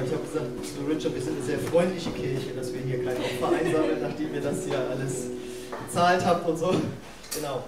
Genau, 0.00 0.06
ich 0.06 0.12
habe 0.12 0.26
gesagt 0.26 0.46
zu 0.64 0.90
Richard, 0.90 1.14
wir 1.14 1.22
sind 1.22 1.36
eine 1.36 1.46
sehr 1.46 1.58
freundliche 1.58 2.10
Kirche, 2.10 2.50
dass 2.56 2.72
wir 2.72 2.80
hier 2.80 3.04
kein 3.04 3.16
Opfer 3.16 3.56
einsammeln, 3.56 4.00
nachdem 4.00 4.34
ihr 4.34 4.40
das 4.40 4.64
hier 4.64 4.78
alles 4.90 5.26
bezahlt 5.86 6.24
habt 6.24 6.48
und 6.48 6.56
so. 6.56 6.74
Genau. 7.34 7.64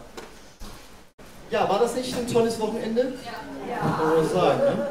Ja, 1.50 1.68
war 1.68 1.80
das 1.80 1.94
nicht 1.94 2.16
ein 2.16 2.26
tolles 2.26 2.58
Wochenende? 2.58 3.14
Ja. 3.68 3.98
Kann 3.98 4.16
man 4.16 4.28
sagen, 4.28 4.60
ne? 4.60 4.86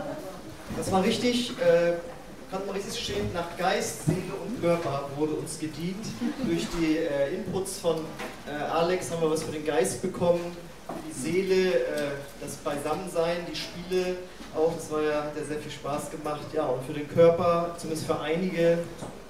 Das 0.78 0.92
war 0.92 1.04
richtig, 1.04 1.52
äh, 1.60 1.94
kann 2.52 2.66
man 2.66 2.76
richtig 2.76 3.04
stehen, 3.04 3.34
nach 3.34 3.58
Geist, 3.58 4.06
Seele 4.06 4.34
und 4.46 4.62
Körper 4.62 5.10
wurde 5.18 5.34
uns 5.34 5.58
gedient. 5.58 6.06
Durch 6.46 6.68
die 6.80 6.98
äh, 6.98 7.34
Inputs 7.34 7.80
von 7.80 7.98
äh, 8.48 8.52
Alex 8.52 9.10
haben 9.10 9.22
wir 9.22 9.32
was 9.32 9.44
für 9.44 9.52
den 9.52 9.66
Geist 9.66 10.02
bekommen, 10.02 10.56
für 10.88 10.94
die 11.10 11.20
Seele, 11.20 11.70
äh, 11.74 12.12
das 12.40 12.56
Beisammensein, 12.58 13.38
die 13.52 13.56
Spiele 13.56 14.18
auch, 14.56 14.74
das 14.76 14.92
war 14.92 15.02
ja, 15.02 15.24
hat 15.24 15.36
ja 15.38 15.44
sehr 15.44 15.58
viel 15.58 15.72
Spaß 15.72 16.12
gemacht. 16.12 16.46
Ja, 16.54 16.66
und 16.66 16.86
für 16.86 16.94
den 16.94 17.08
Körper, 17.08 17.74
zumindest 17.78 18.06
für 18.08 18.20
einige, 18.20 18.80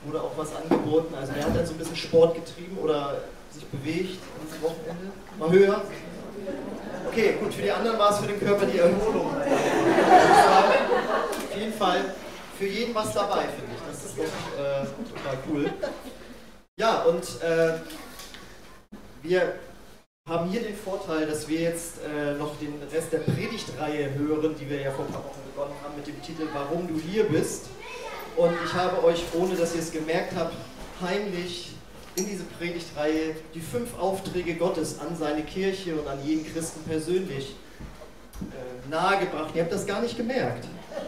wurde 0.03 0.21
auch 0.21 0.31
was 0.35 0.49
angeboten. 0.55 1.13
Also 1.19 1.33
wer 1.35 1.45
hat 1.45 1.55
dann 1.55 1.65
so 1.65 1.73
ein 1.73 1.77
bisschen 1.77 1.95
Sport 1.95 2.35
getrieben 2.35 2.77
oder 2.81 3.21
sich 3.51 3.65
bewegt 3.67 4.19
am 4.39 4.47
Wochenende? 4.63 5.11
Mal 5.37 5.51
höher. 5.51 5.81
Okay, 7.07 7.35
gut, 7.39 7.53
für 7.53 7.61
die 7.61 7.71
anderen 7.71 7.99
war 7.99 8.11
es 8.11 8.17
für 8.19 8.27
den 8.27 8.39
Körper 8.39 8.65
die 8.65 8.79
Erholung. 8.79 9.35
Auf 9.35 11.57
jeden 11.57 11.73
Fall 11.73 12.15
für 12.57 12.65
jeden 12.65 12.95
was 12.95 13.13
dabei, 13.13 13.41
finde 13.41 13.75
ich. 13.75 13.81
Das 13.91 14.05
ist 14.05 14.17
doch 14.17 14.23
äh, 14.23 14.87
total 15.09 15.37
cool. 15.49 15.69
Ja, 16.77 17.03
und 17.03 17.23
äh, 17.43 17.73
wir 19.23 19.53
haben 20.31 20.49
hier 20.49 20.61
den 20.61 20.75
Vorteil, 20.75 21.27
dass 21.27 21.49
wir 21.49 21.59
jetzt 21.59 21.95
äh, 22.05 22.35
noch 22.35 22.57
den 22.57 22.73
Rest 22.93 23.11
der 23.11 23.19
Predigtreihe 23.19 24.13
hören, 24.13 24.55
die 24.57 24.69
wir 24.69 24.79
ja 24.79 24.91
vor 24.91 25.05
ein 25.05 25.11
paar 25.11 25.25
Wochen 25.25 25.41
begonnen 25.53 25.73
haben 25.83 25.93
mit 25.97 26.07
dem 26.07 26.21
Titel 26.21 26.47
Warum 26.53 26.87
du 26.87 26.97
hier 26.99 27.25
bist. 27.25 27.65
Und 28.37 28.51
ich 28.65 28.73
habe 28.73 29.03
euch, 29.03 29.23
ohne 29.33 29.55
dass 29.55 29.75
ihr 29.75 29.81
es 29.81 29.91
gemerkt 29.91 30.33
habt, 30.37 30.53
heimlich 31.01 31.73
in 32.15 32.27
diese 32.27 32.43
Predigtreihe 32.43 33.35
die 33.53 33.59
fünf 33.59 33.97
Aufträge 33.99 34.55
Gottes 34.55 34.99
an 34.99 35.17
seine 35.17 35.43
Kirche 35.43 35.95
und 35.95 36.07
an 36.07 36.17
jeden 36.23 36.45
Christen 36.45 36.81
persönlich 36.83 37.55
äh, 38.41 38.89
nahegebracht. 38.89 39.53
Ihr 39.53 39.63
habt 39.63 39.73
das 39.73 39.85
gar 39.85 40.01
nicht 40.01 40.15
gemerkt. 40.15 40.65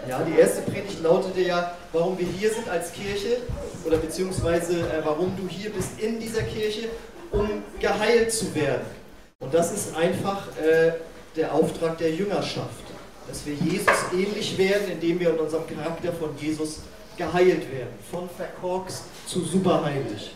Ja, 0.10 0.22
die 0.24 0.38
erste 0.38 0.64
Predigt 0.64 1.02
lautete 1.02 1.42
ja, 1.42 1.76
warum 1.94 2.20
wir 2.20 2.28
hier 2.28 2.52
sind 2.52 2.68
als 2.68 2.92
Kirche 2.92 3.38
oder 3.86 3.98
beziehungsweise 3.98 4.82
äh, 4.82 5.02
warum 5.06 5.34
du 5.38 5.48
hier 5.48 5.70
bist 5.72 5.98
in 6.02 6.20
dieser 6.20 6.44
Kirche, 6.44 6.90
um 7.32 7.64
geheilt 7.80 8.34
zu 8.34 8.54
werden. 8.54 9.03
Und 9.44 9.54
das 9.54 9.74
ist 9.74 9.96
einfach 9.96 10.48
äh, 10.58 10.94
der 11.36 11.54
Auftrag 11.54 11.98
der 11.98 12.12
Jüngerschaft, 12.12 12.84
dass 13.28 13.46
wir 13.46 13.54
Jesus 13.56 13.94
ähnlich 14.14 14.58
werden, 14.58 14.90
indem 14.90 15.20
wir 15.20 15.32
in 15.32 15.40
unserem 15.40 15.68
Charakter 15.68 16.14
von 16.14 16.30
Jesus 16.38 16.80
geheilt 17.18 17.70
werden, 17.72 17.94
von 18.10 18.30
verkorkst 18.30 19.04
zu 19.28 19.42
superheilig. 19.42 20.34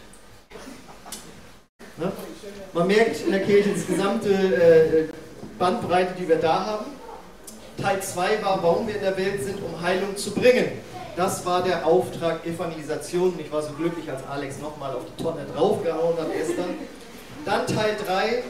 Ne? 1.96 2.12
Man 2.74 2.88
merkt 2.88 3.22
in 3.22 3.32
der 3.32 3.44
Kirche 3.44 3.70
das 3.74 3.88
gesamte 3.88 4.30
äh, 4.30 5.04
Bandbreite, 5.58 6.14
die 6.20 6.28
wir 6.28 6.38
da 6.38 6.66
haben. 6.66 6.86
Teil 7.82 8.02
2 8.02 8.44
war, 8.44 8.62
warum 8.62 8.88
wir 8.88 8.96
in 8.96 9.02
der 9.02 9.18
Welt 9.18 9.42
sind, 9.44 9.58
um 9.64 9.82
Heilung 9.82 10.18
zu 10.18 10.32
bringen. 10.32 10.68
Das 11.16 11.46
war 11.46 11.64
der 11.64 11.86
Auftrag 11.86 12.46
Evangelisation. 12.46 13.34
Ich 13.40 13.52
war 13.52 13.62
so 13.62 13.72
glücklich, 13.74 14.10
als 14.12 14.22
Alex 14.28 14.60
nochmal 14.60 14.94
auf 14.94 15.04
die 15.06 15.24
Tonne 15.24 15.46
draufgehauen 15.56 16.18
hat 16.18 16.28
gestern. 16.34 16.76
Dann 17.46 17.66
Teil 17.66 17.96
3, 18.06 18.44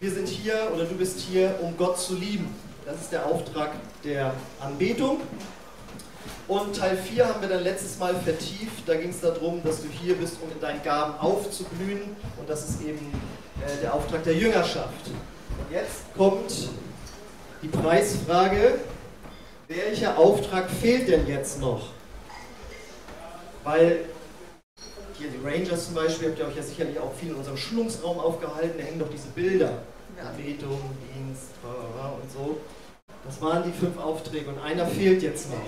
wir 0.00 0.10
sind 0.10 0.28
hier 0.28 0.70
oder 0.74 0.84
du 0.84 0.94
bist 0.94 1.20
hier, 1.20 1.58
um 1.62 1.76
Gott 1.76 1.98
zu 1.98 2.14
lieben. 2.14 2.54
Das 2.84 3.00
ist 3.00 3.12
der 3.12 3.26
Auftrag 3.26 3.72
der 4.04 4.34
Anbetung. 4.60 5.20
Und 6.48 6.76
Teil 6.76 6.96
4 6.96 7.26
haben 7.26 7.40
wir 7.40 7.48
dann 7.48 7.64
letztes 7.64 7.98
Mal 7.98 8.14
vertieft. 8.14 8.86
Da 8.86 8.94
ging 8.94 9.10
es 9.10 9.20
darum, 9.20 9.62
dass 9.64 9.82
du 9.82 9.88
hier 9.88 10.14
bist, 10.14 10.36
um 10.42 10.50
in 10.52 10.60
deinen 10.60 10.82
Gaben 10.82 11.18
aufzublühen. 11.18 12.02
Und 12.38 12.48
das 12.48 12.68
ist 12.68 12.82
eben 12.82 13.12
äh, 13.64 13.82
der 13.82 13.94
Auftrag 13.94 14.22
der 14.22 14.34
Jüngerschaft. 14.34 15.06
Und 15.08 15.72
jetzt 15.72 16.02
kommt 16.16 16.68
die 17.62 17.68
Preisfrage, 17.68 18.78
welcher 19.66 20.16
Auftrag 20.16 20.70
fehlt 20.70 21.08
denn 21.08 21.26
jetzt 21.26 21.60
noch? 21.60 21.88
Weil 23.64 24.04
hier 25.18 25.28
die 25.28 25.44
Rangers 25.44 25.86
zum 25.86 25.94
Beispiel, 25.94 26.28
habt 26.28 26.38
ihr 26.38 26.46
euch 26.46 26.56
ja 26.56 26.62
sicherlich 26.62 26.98
auch 26.98 27.12
viel 27.14 27.30
in 27.30 27.36
unserem 27.36 27.56
Schulungsraum 27.56 28.18
aufgehalten, 28.18 28.74
da 28.78 28.84
hängen 28.84 28.98
doch 28.98 29.10
diese 29.10 29.28
Bilder. 29.28 29.78
Anbetung, 30.20 30.80
Dienst, 31.14 31.50
und 31.62 32.32
so. 32.32 32.60
Das 33.24 33.42
waren 33.42 33.64
die 33.64 33.72
fünf 33.72 33.98
Aufträge 33.98 34.48
und 34.48 34.58
einer 34.60 34.86
fehlt 34.86 35.22
jetzt 35.22 35.50
noch. 35.50 35.58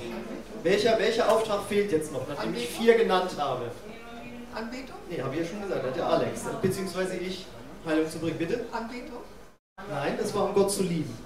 Welcher, 0.62 0.98
welcher 0.98 1.30
Auftrag 1.30 1.62
fehlt 1.68 1.92
jetzt 1.92 2.12
noch, 2.12 2.26
nachdem 2.28 2.48
Anbetung? 2.48 2.62
ich 2.62 2.68
vier 2.68 2.96
genannt 2.96 3.30
habe? 3.36 3.70
Anbetung? 4.54 4.96
Nee, 5.10 5.20
habe 5.20 5.34
ich 5.34 5.40
ja 5.42 5.46
schon 5.46 5.62
gesagt, 5.62 5.84
hat 5.84 5.96
der 5.96 6.06
Alex. 6.06 6.42
Beziehungsweise 6.62 7.16
ich, 7.16 7.46
Heilung 7.86 8.08
zu 8.08 8.18
bringen, 8.18 8.38
bitte? 8.38 8.64
Anbetung? 8.72 9.22
Nein, 9.90 10.18
das 10.20 10.34
war 10.34 10.44
um 10.44 10.54
Gott 10.54 10.70
zu 10.70 10.82
lieben. 10.82 11.16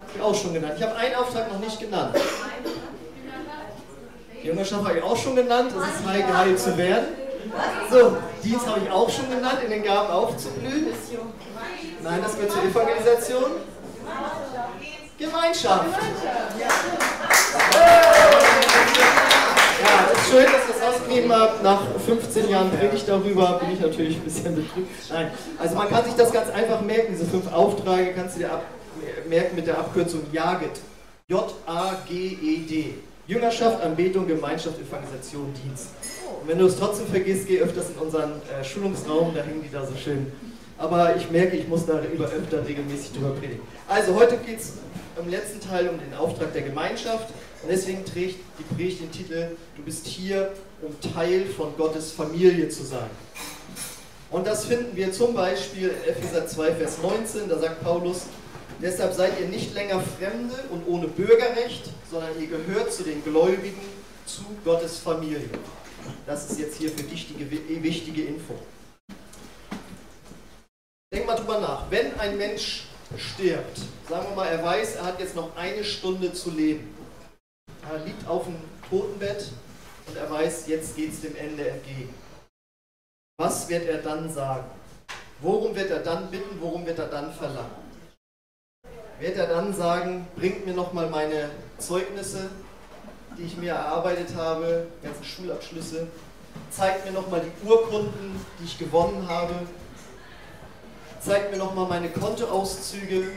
Habe 0.00 0.10
ich 0.14 0.22
auch 0.22 0.34
schon 0.34 0.54
genannt. 0.54 0.74
Ich 0.76 0.82
habe 0.82 0.96
einen 0.96 1.14
Auftrag 1.14 1.52
noch 1.52 1.60
nicht 1.60 1.80
genannt. 1.80 2.16
Die 4.42 4.46
Jüngerschaft 4.46 4.84
habe 4.84 4.98
ich 4.98 5.02
auch 5.02 5.16
schon 5.16 5.36
genannt, 5.36 5.72
das 5.74 5.84
ist 5.84 6.06
heil 6.06 6.22
geheilt 6.22 6.58
zu 6.58 6.76
werden. 6.76 7.19
So, 7.90 8.16
Dienst 8.42 8.66
habe 8.66 8.80
ich 8.84 8.90
auch 8.90 9.10
schon 9.10 9.30
genannt, 9.30 9.58
in 9.64 9.70
den 9.70 9.82
Gaben 9.82 10.10
aufzublühen. 10.10 10.86
Nein, 12.02 12.20
das 12.22 12.34
gehört 12.34 12.52
zur 12.52 12.62
Evangelisation. 12.64 13.50
Gemeinschaft. 15.18 15.84
Ja, 19.82 20.10
es 20.12 20.18
ist 20.18 20.30
schön, 20.30 20.44
dass 20.44 20.68
ihr 20.68 20.74
das 20.74 20.94
ausgegeben 20.94 21.32
habt. 21.32 21.62
Nach 21.62 21.80
15 22.06 22.48
Jahren 22.48 22.70
Predigt 22.70 23.08
darüber 23.08 23.58
bin 23.60 23.72
ich 23.72 23.80
natürlich 23.80 24.16
ein 24.16 24.22
bisschen 24.22 24.56
betrübt. 24.56 24.88
Nein, 25.10 25.30
also 25.58 25.74
man 25.74 25.88
kann 25.88 26.04
sich 26.04 26.14
das 26.14 26.32
ganz 26.32 26.50
einfach 26.50 26.80
merken, 26.80 27.08
diese 27.12 27.26
fünf 27.26 27.52
Aufträge 27.52 28.14
kannst 28.14 28.36
du 28.36 28.40
dir 28.40 28.62
merken 29.28 29.56
mit 29.56 29.66
der 29.66 29.78
Abkürzung 29.78 30.22
JAGED. 30.32 30.80
J-A-G-E-D. 31.28 32.94
Jüngerschaft, 33.30 33.80
Anbetung, 33.80 34.26
Gemeinschaft, 34.26 34.76
Evangelisation, 34.80 35.54
Dienst. 35.62 35.90
Und 36.40 36.48
wenn 36.48 36.58
du 36.58 36.66
es 36.66 36.76
trotzdem 36.76 37.06
vergisst, 37.06 37.46
geh 37.46 37.60
öfters 37.60 37.90
in 37.90 38.02
unseren 38.02 38.32
äh, 38.32 38.64
Schulungsraum, 38.64 39.32
da 39.32 39.42
hängen 39.42 39.62
die 39.62 39.70
da 39.72 39.86
so 39.86 39.94
schön. 39.96 40.32
Aber 40.76 41.14
ich 41.14 41.30
merke, 41.30 41.56
ich 41.56 41.68
muss 41.68 41.86
da 41.86 42.02
über 42.12 42.24
öfter 42.24 42.66
regelmäßig 42.66 43.12
drüber 43.12 43.30
predigen. 43.30 43.60
Also 43.86 44.16
heute 44.16 44.36
geht 44.38 44.58
es 44.58 44.72
im 45.22 45.30
letzten 45.30 45.60
Teil 45.60 45.88
um 45.90 45.98
den 46.00 46.12
Auftrag 46.18 46.52
der 46.54 46.62
Gemeinschaft 46.62 47.28
und 47.62 47.70
deswegen 47.70 48.04
trägt 48.04 48.40
die 48.58 48.74
Predigt 48.74 49.02
den 49.02 49.12
Titel 49.12 49.56
Du 49.76 49.82
bist 49.82 50.06
hier, 50.06 50.50
um 50.82 50.92
Teil 51.14 51.44
von 51.44 51.76
Gottes 51.76 52.10
Familie 52.10 52.68
zu 52.68 52.82
sein. 52.82 53.10
Und 54.30 54.46
das 54.46 54.64
finden 54.64 54.96
wir 54.96 55.12
zum 55.12 55.34
Beispiel 55.34 55.88
in 55.88 56.10
Epheser 56.10 56.48
2, 56.48 56.72
Vers 56.72 56.98
19, 57.02 57.48
da 57.48 57.58
sagt 57.58 57.84
Paulus, 57.84 58.22
Deshalb 58.82 59.12
seid 59.12 59.38
ihr 59.38 59.48
nicht 59.48 59.74
länger 59.74 60.00
Fremde 60.00 60.54
und 60.70 60.86
ohne 60.86 61.06
Bürgerrecht, 61.06 61.90
sondern 62.10 62.40
ihr 62.40 62.46
gehört 62.46 62.92
zu 62.92 63.02
den 63.02 63.22
Gläubigen, 63.22 63.80
zu 64.24 64.42
Gottes 64.64 64.98
Familie. 64.98 65.50
Das 66.26 66.50
ist 66.50 66.58
jetzt 66.58 66.76
hier 66.76 66.90
für 66.90 67.02
dich 67.02 67.28
die 67.28 67.82
wichtige 67.82 68.22
Info. 68.22 68.54
Denk 71.12 71.26
mal 71.26 71.36
drüber 71.36 71.60
nach. 71.60 71.90
Wenn 71.90 72.18
ein 72.18 72.38
Mensch 72.38 72.84
stirbt, 73.18 73.80
sagen 74.08 74.28
wir 74.30 74.36
mal, 74.36 74.46
er 74.46 74.64
weiß, 74.64 74.96
er 74.96 75.04
hat 75.04 75.20
jetzt 75.20 75.36
noch 75.36 75.54
eine 75.56 75.84
Stunde 75.84 76.32
zu 76.32 76.50
leben. 76.50 76.94
Er 77.90 77.98
liegt 78.04 78.26
auf 78.26 78.44
dem 78.44 78.56
Totenbett 78.88 79.48
und 80.06 80.16
er 80.16 80.30
weiß, 80.30 80.68
jetzt 80.68 80.96
geht 80.96 81.12
es 81.12 81.20
dem 81.20 81.36
Ende 81.36 81.68
entgegen. 81.68 82.14
Was 83.38 83.68
wird 83.68 83.86
er 83.88 83.98
dann 83.98 84.32
sagen? 84.32 84.70
Worum 85.40 85.74
wird 85.74 85.90
er 85.90 86.00
dann 86.00 86.30
bitten? 86.30 86.60
Worum 86.60 86.86
wird 86.86 86.98
er 86.98 87.08
dann 87.08 87.32
verlangen? 87.34 87.89
Wird 89.20 89.36
er 89.36 89.46
dann 89.46 89.74
sagen, 89.74 90.26
bringt 90.36 90.66
mir 90.66 90.74
nochmal 90.74 91.08
meine 91.10 91.50
Zeugnisse, 91.78 92.48
die 93.36 93.42
ich 93.42 93.56
mir 93.56 93.72
erarbeitet 93.72 94.34
habe, 94.34 94.86
ganze 95.02 95.24
Schulabschlüsse, 95.24 96.08
zeigt 96.70 97.04
mir 97.04 97.12
nochmal 97.12 97.42
die 97.42 97.68
Urkunden, 97.68 98.44
die 98.58 98.64
ich 98.64 98.78
gewonnen 98.78 99.26
habe, 99.28 99.54
zeigt 101.20 101.52
mir 101.52 101.58
nochmal 101.58 101.86
meine 101.86 102.08
Kontoauszüge, 102.08 103.28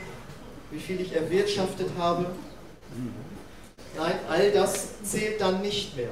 wie 0.70 0.80
viel 0.80 1.00
ich 1.00 1.14
erwirtschaftet 1.14 1.90
habe. 1.98 2.26
Nein, 3.96 4.14
all 4.28 4.50
das 4.50 5.02
zählt 5.02 5.40
dann 5.40 5.60
nicht 5.60 5.96
mehr, 5.96 6.08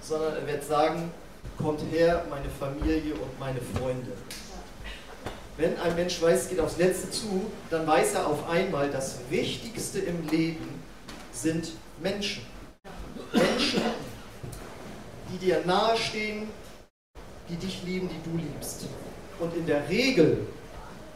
sondern 0.00 0.34
er 0.34 0.46
wird 0.46 0.64
sagen, 0.64 1.10
kommt 1.56 1.80
her, 1.90 2.24
meine 2.28 2.50
Familie 2.50 3.14
und 3.14 3.38
meine 3.38 3.60
Freunde. 3.60 4.12
Wenn 5.62 5.78
ein 5.78 5.94
Mensch 5.94 6.20
weiß, 6.20 6.40
es 6.42 6.48
geht 6.48 6.58
aufs 6.58 6.76
Letzte 6.76 7.08
zu, 7.08 7.40
dann 7.70 7.86
weiß 7.86 8.14
er 8.14 8.26
auf 8.26 8.48
einmal, 8.48 8.90
das 8.90 9.20
Wichtigste 9.30 10.00
im 10.00 10.28
Leben 10.28 10.82
sind 11.32 11.70
Menschen. 12.02 12.42
Menschen, 13.32 13.80
die 15.30 15.38
dir 15.38 15.62
nahestehen, 15.64 16.48
die 17.48 17.54
dich 17.54 17.80
lieben, 17.84 18.08
die 18.08 18.28
du 18.28 18.36
liebst. 18.38 18.86
Und 19.38 19.54
in 19.54 19.64
der 19.64 19.88
Regel 19.88 20.48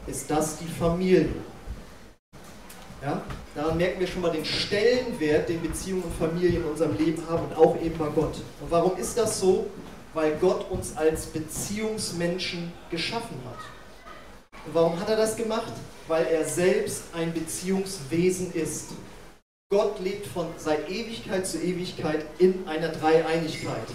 ist 0.07 0.31
das 0.31 0.59
die 0.59 0.69
Familie. 0.69 1.31
Ja? 3.03 3.23
Daran 3.53 3.77
merken 3.77 3.99
wir 3.99 4.07
schon 4.07 4.23
mal 4.23 4.31
den 4.31 4.45
Stellenwert, 4.45 5.49
den 5.49 5.61
Beziehungen 5.61 6.05
und 6.05 6.15
Familien 6.15 6.63
in 6.63 6.65
unserem 6.71 6.97
Leben 6.97 7.21
haben 7.29 7.49
und 7.49 7.57
auch 7.57 7.77
eben 7.83 7.99
bei 7.99 8.11
Gott. 8.15 8.37
Und 8.61 8.71
warum 8.71 8.97
ist 8.97 9.19
das 9.19 9.41
so? 9.41 9.67
Weil 10.15 10.37
Gott 10.37 10.71
uns 10.71 10.97
als 10.97 11.27
Beziehungsmenschen 11.27 12.73
geschaffen 12.93 13.39
hat. 13.45 13.76
Warum 14.73 14.99
hat 15.01 15.09
er 15.09 15.17
das 15.17 15.37
gemacht? 15.37 15.73
Weil 16.09 16.27
er 16.27 16.45
selbst 16.45 17.05
ein 17.15 17.33
Beziehungswesen 17.33 18.53
ist. 18.53 18.91
Gott 19.71 19.99
lebt 20.01 20.27
von 20.27 20.47
seit 20.57 20.89
Ewigkeit 20.89 21.47
zu 21.47 21.59
Ewigkeit 21.59 22.25
in 22.39 22.67
einer 22.69 22.89
Dreieinigkeit. 22.89 23.89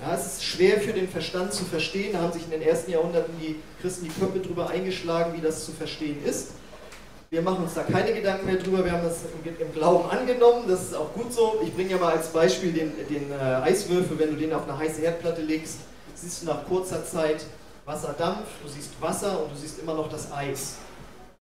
Ja, 0.00 0.14
es 0.14 0.26
ist 0.26 0.44
schwer 0.44 0.80
für 0.80 0.92
den 0.92 1.08
Verstand 1.08 1.52
zu 1.52 1.64
verstehen. 1.64 2.12
Da 2.12 2.20
haben 2.20 2.32
sich 2.32 2.44
in 2.44 2.50
den 2.50 2.62
ersten 2.62 2.90
Jahrhunderten 2.90 3.34
die 3.40 3.56
Christen 3.80 4.04
die 4.04 4.10
Köpfe 4.10 4.40
drüber 4.40 4.70
eingeschlagen, 4.70 5.32
wie 5.36 5.40
das 5.40 5.64
zu 5.64 5.72
verstehen 5.72 6.24
ist. 6.24 6.52
Wir 7.30 7.40
machen 7.40 7.64
uns 7.64 7.74
da 7.74 7.82
keine 7.82 8.12
Gedanken 8.12 8.46
mehr 8.46 8.56
drüber. 8.56 8.84
Wir 8.84 8.92
haben 8.92 9.04
das 9.04 9.20
im, 9.44 9.72
Glauben 9.72 10.10
angenommen. 10.10 10.64
Das 10.68 10.82
ist 10.82 10.94
auch 10.94 11.12
gut 11.14 11.32
so. 11.32 11.60
Ich 11.62 11.74
bringe 11.74 11.92
ja 11.92 11.98
mal 11.98 12.14
als 12.14 12.28
Beispiel 12.28 12.72
den, 12.72 12.92
den 13.08 13.32
äh, 13.32 13.34
Eiswürfel. 13.34 14.18
Wenn 14.18 14.30
du 14.30 14.36
den 14.36 14.52
auf 14.52 14.68
eine 14.68 14.76
heiße 14.76 15.00
Herdplatte 15.00 15.40
legst, 15.40 15.78
siehst 16.14 16.42
du 16.42 16.46
nach 16.46 16.66
kurzer 16.66 17.04
Zeit 17.04 17.46
Wasserdampf, 17.84 18.46
du 18.62 18.68
siehst 18.68 19.00
Wasser 19.00 19.42
und 19.42 19.52
du 19.52 19.56
siehst 19.56 19.80
immer 19.80 19.94
noch 19.94 20.08
das 20.08 20.30
Eis. 20.30 20.76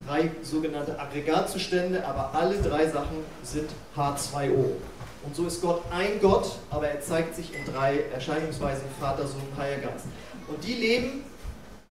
Drei 0.06 0.32
sogenannte 0.44 0.98
Aggregatzustände, 1.00 2.06
aber 2.06 2.34
alle 2.34 2.62
drei 2.62 2.88
Sachen 2.88 3.18
sind 3.44 3.70
H2O. 3.96 4.76
Und 5.24 5.36
so 5.36 5.48
ist 5.48 5.62
Gott 5.62 5.82
ein 5.92 6.22
Gott, 6.22 6.52
aber 6.70 6.88
er 6.88 7.02
zeigt 7.02 7.36
sich 7.36 7.54
in 7.54 7.66
drei 7.66 8.04
Erscheinungsweisen, 8.14 8.84
Vater, 9.00 9.28
Sohn, 9.28 9.42
Heiliger 9.58 9.88
Geist. 9.88 10.06
Und 10.48 10.64
die 10.64 10.76
leben 10.76 11.24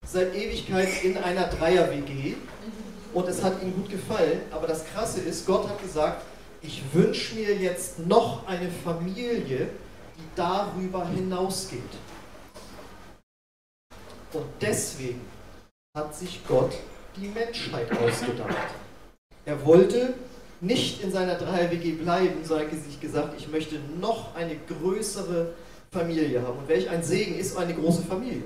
seit 0.05 0.35
Ewigkeit 0.35 1.03
in 1.03 1.17
einer 1.17 1.47
Dreier-WG 1.47 2.35
und 3.13 3.27
es 3.29 3.41
hat 3.41 3.63
ihm 3.63 3.73
gut 3.73 3.89
gefallen, 3.89 4.41
aber 4.51 4.67
das 4.67 4.85
Krasse 4.85 5.21
ist, 5.21 5.47
Gott 5.47 5.67
hat 5.67 5.81
gesagt, 5.81 6.21
ich 6.61 6.83
wünsche 6.93 7.35
mir 7.35 7.55
jetzt 7.55 7.99
noch 7.99 8.45
eine 8.47 8.69
Familie, 8.69 9.69
die 10.17 10.27
darüber 10.35 11.07
hinausgeht. 11.07 11.81
Und 14.35 14.45
deswegen 14.59 15.21
hat 15.97 16.13
sich 16.13 16.41
Gott 16.45 16.73
die 17.15 17.29
Menschheit 17.29 17.89
ausgedacht. 17.97 18.73
Er 19.45 19.65
wollte 19.65 20.13
nicht 20.59 21.01
in 21.01 21.11
seiner 21.11 21.35
Dreier-WG 21.35 21.93
bleiben, 21.93 22.43
sondern 22.43 22.69
hat 22.69 22.83
sich 22.83 22.99
gesagt, 22.99 23.35
ich 23.37 23.47
möchte 23.47 23.75
noch 24.01 24.35
eine 24.35 24.57
größere 24.67 25.53
Familie 25.89 26.41
haben. 26.41 26.59
Und 26.59 26.67
welch 26.67 26.89
ein 26.89 27.01
Segen 27.01 27.37
ist 27.37 27.55
eine 27.55 27.73
große 27.73 28.01
Familie. 28.01 28.43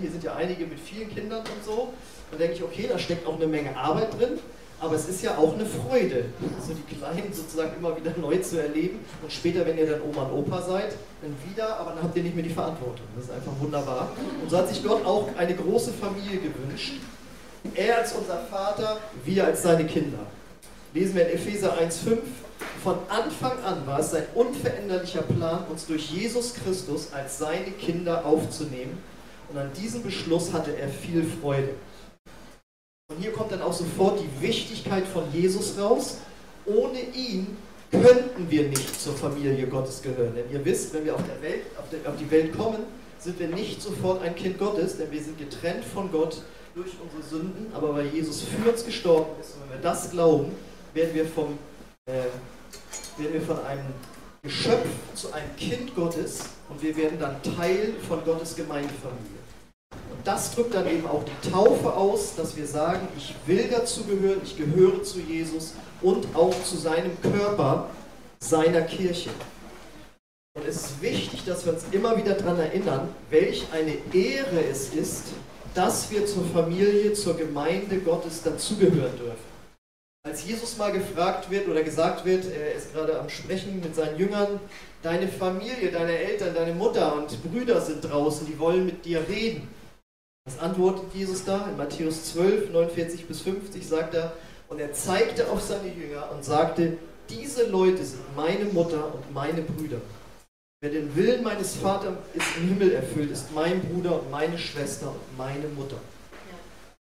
Hier 0.00 0.10
sind 0.10 0.22
ja 0.22 0.36
einige 0.36 0.64
mit 0.64 0.78
vielen 0.78 1.12
Kindern 1.12 1.40
und 1.40 1.64
so. 1.64 1.92
Da 2.30 2.36
denke 2.36 2.54
ich, 2.54 2.62
okay, 2.62 2.86
da 2.88 2.96
steckt 2.98 3.26
auch 3.26 3.36
eine 3.36 3.48
Menge 3.48 3.76
Arbeit 3.76 4.18
drin, 4.18 4.38
aber 4.80 4.94
es 4.94 5.08
ist 5.08 5.22
ja 5.22 5.38
auch 5.38 5.54
eine 5.54 5.64
Freude, 5.64 6.26
so 6.66 6.74
die 6.74 6.94
Kleinen 6.94 7.32
sozusagen 7.32 7.76
immer 7.78 7.96
wieder 7.96 8.12
neu 8.18 8.36
zu 8.38 8.60
erleben. 8.60 8.98
Und 9.22 9.32
später, 9.32 9.64
wenn 9.64 9.78
ihr 9.78 9.90
dann 9.90 10.02
Oma 10.02 10.24
und 10.24 10.38
Opa 10.38 10.62
seid, 10.62 10.96
dann 11.22 11.34
wieder, 11.48 11.78
aber 11.78 11.92
dann 11.92 12.02
habt 12.02 12.16
ihr 12.16 12.22
nicht 12.22 12.34
mehr 12.34 12.44
die 12.44 12.50
Verantwortung. 12.50 13.06
Das 13.14 13.24
ist 13.24 13.30
einfach 13.32 13.52
wunderbar. 13.60 14.12
Und 14.42 14.50
so 14.50 14.56
hat 14.58 14.68
sich 14.68 14.84
Gott 14.84 15.04
auch 15.06 15.28
eine 15.36 15.54
große 15.54 15.92
Familie 15.92 16.40
gewünscht. 16.40 16.94
Er 17.74 17.98
als 17.98 18.12
unser 18.12 18.38
Vater, 18.50 18.98
wir 19.24 19.44
als 19.44 19.62
seine 19.62 19.86
Kinder 19.86 20.18
lesen 20.96 21.14
wir 21.14 21.28
in 21.28 21.34
Epheser 21.34 21.74
1,5, 21.78 22.18
von 22.82 22.96
Anfang 23.08 23.62
an 23.64 23.86
war 23.86 23.98
es 23.98 24.12
sein 24.12 24.24
unveränderlicher 24.34 25.22
Plan, 25.22 25.64
uns 25.68 25.86
durch 25.86 26.10
Jesus 26.10 26.54
Christus 26.54 27.12
als 27.12 27.38
seine 27.38 27.70
Kinder 27.72 28.24
aufzunehmen. 28.24 28.98
Und 29.50 29.58
an 29.58 29.70
diesem 29.74 30.02
Beschluss 30.02 30.52
hatte 30.52 30.76
er 30.76 30.88
viel 30.88 31.24
Freude. 31.24 31.70
Und 33.08 33.22
hier 33.22 33.32
kommt 33.32 33.52
dann 33.52 33.62
auch 33.62 33.72
sofort 33.72 34.18
die 34.20 34.42
Wichtigkeit 34.42 35.06
von 35.06 35.22
Jesus 35.32 35.78
raus. 35.78 36.18
Ohne 36.64 36.98
ihn 37.14 37.56
könnten 37.92 38.50
wir 38.50 38.68
nicht 38.68 39.00
zur 39.00 39.14
Familie 39.14 39.68
Gottes 39.68 40.02
gehören. 40.02 40.34
Denn 40.34 40.50
ihr 40.50 40.64
wisst, 40.64 40.92
wenn 40.92 41.04
wir 41.04 41.14
auf, 41.14 41.22
der 41.22 41.40
Welt, 41.40 41.62
auf, 41.78 41.88
der, 41.88 42.10
auf 42.10 42.18
die 42.18 42.28
Welt 42.30 42.56
kommen, 42.56 42.80
sind 43.20 43.38
wir 43.38 43.46
nicht 43.46 43.80
sofort 43.80 44.22
ein 44.22 44.34
Kind 44.34 44.58
Gottes, 44.58 44.98
denn 44.98 45.10
wir 45.12 45.22
sind 45.22 45.38
getrennt 45.38 45.84
von 45.84 46.10
Gott 46.10 46.42
durch 46.74 46.90
unsere 47.00 47.22
Sünden. 47.22 47.72
Aber 47.72 47.94
weil 47.94 48.08
Jesus 48.08 48.42
für 48.42 48.70
uns 48.70 48.84
gestorben 48.84 49.30
ist 49.40 49.54
und 49.54 49.62
wenn 49.62 49.78
wir 49.78 49.82
das 49.82 50.10
glauben, 50.10 50.50
werden 50.92 51.14
wir, 51.14 51.26
vom, 51.26 51.56
äh, 52.06 52.12
werden 53.22 53.32
wir 53.32 53.42
von 53.42 53.64
einem 53.64 53.86
Geschöpf 54.42 54.88
zu 55.14 55.32
einem 55.32 55.54
Kind 55.56 55.94
Gottes 55.94 56.40
und 56.68 56.82
wir 56.82 56.96
werden 56.96 57.20
dann 57.20 57.40
Teil 57.42 57.94
von 58.08 58.24
Gottes 58.24 58.56
Gemeindefamilie. 58.56 59.45
Das 60.26 60.52
drückt 60.52 60.74
dann 60.74 60.88
eben 60.88 61.06
auch 61.06 61.22
die 61.22 61.50
Taufe 61.52 61.94
aus, 61.94 62.34
dass 62.34 62.56
wir 62.56 62.66
sagen, 62.66 63.06
ich 63.16 63.36
will 63.46 63.68
dazu 63.70 64.02
gehören, 64.02 64.40
ich 64.42 64.56
gehöre 64.56 65.04
zu 65.04 65.20
Jesus 65.20 65.74
und 66.02 66.26
auch 66.34 66.52
zu 66.64 66.76
seinem 66.76 67.12
Körper, 67.22 67.90
seiner 68.40 68.82
Kirche. 68.82 69.30
Und 70.58 70.66
es 70.66 70.78
ist 70.78 71.00
wichtig, 71.00 71.44
dass 71.44 71.64
wir 71.64 71.74
uns 71.74 71.84
immer 71.92 72.16
wieder 72.16 72.34
daran 72.34 72.58
erinnern, 72.58 73.08
welch 73.30 73.66
eine 73.72 73.92
Ehre 74.12 74.64
es 74.68 74.92
ist, 74.94 75.26
dass 75.74 76.10
wir 76.10 76.26
zur 76.26 76.44
Familie, 76.46 77.12
zur 77.12 77.36
Gemeinde 77.36 77.98
Gottes 77.98 78.42
dazugehören 78.42 79.16
dürfen. 79.16 79.56
Als 80.26 80.44
Jesus 80.44 80.76
mal 80.76 80.90
gefragt 80.90 81.48
wird 81.52 81.68
oder 81.68 81.84
gesagt 81.84 82.24
wird, 82.24 82.46
er 82.46 82.74
ist 82.74 82.92
gerade 82.92 83.20
am 83.20 83.28
Sprechen 83.28 83.78
mit 83.78 83.94
seinen 83.94 84.18
Jüngern, 84.18 84.58
deine 85.04 85.28
Familie, 85.28 85.92
deine 85.92 86.18
Eltern, 86.18 86.52
deine 86.52 86.74
Mutter 86.74 87.14
und 87.14 87.28
Brüder 87.44 87.80
sind 87.80 88.02
draußen, 88.02 88.44
die 88.44 88.58
wollen 88.58 88.86
mit 88.86 89.04
dir 89.04 89.24
reden. 89.28 89.75
Was 90.46 90.60
antwortet 90.60 91.12
Jesus 91.12 91.44
da? 91.44 91.68
In 91.68 91.76
Matthäus 91.76 92.32
12, 92.32 92.70
49 92.70 93.26
bis 93.26 93.40
50 93.42 93.86
sagt 93.86 94.14
er, 94.14 94.32
und 94.68 94.78
er 94.78 94.92
zeigte 94.92 95.50
auf 95.50 95.60
seine 95.60 95.92
Jünger 95.92 96.30
und 96.32 96.44
sagte, 96.44 96.98
diese 97.28 97.66
Leute 97.66 98.04
sind 98.04 98.22
meine 98.36 98.64
Mutter 98.66 99.12
und 99.12 99.34
meine 99.34 99.62
Brüder. 99.62 100.00
Wer 100.80 100.90
den 100.90 101.14
Willen 101.16 101.42
meines 101.42 101.74
Vaters 101.74 102.14
ist 102.32 102.46
im 102.58 102.68
Himmel 102.68 102.92
erfüllt, 102.92 103.32
ist 103.32 103.52
mein 103.52 103.80
Bruder 103.80 104.20
und 104.20 104.30
meine 104.30 104.56
Schwester 104.56 105.08
und 105.08 105.36
meine 105.36 105.66
Mutter. 105.68 105.96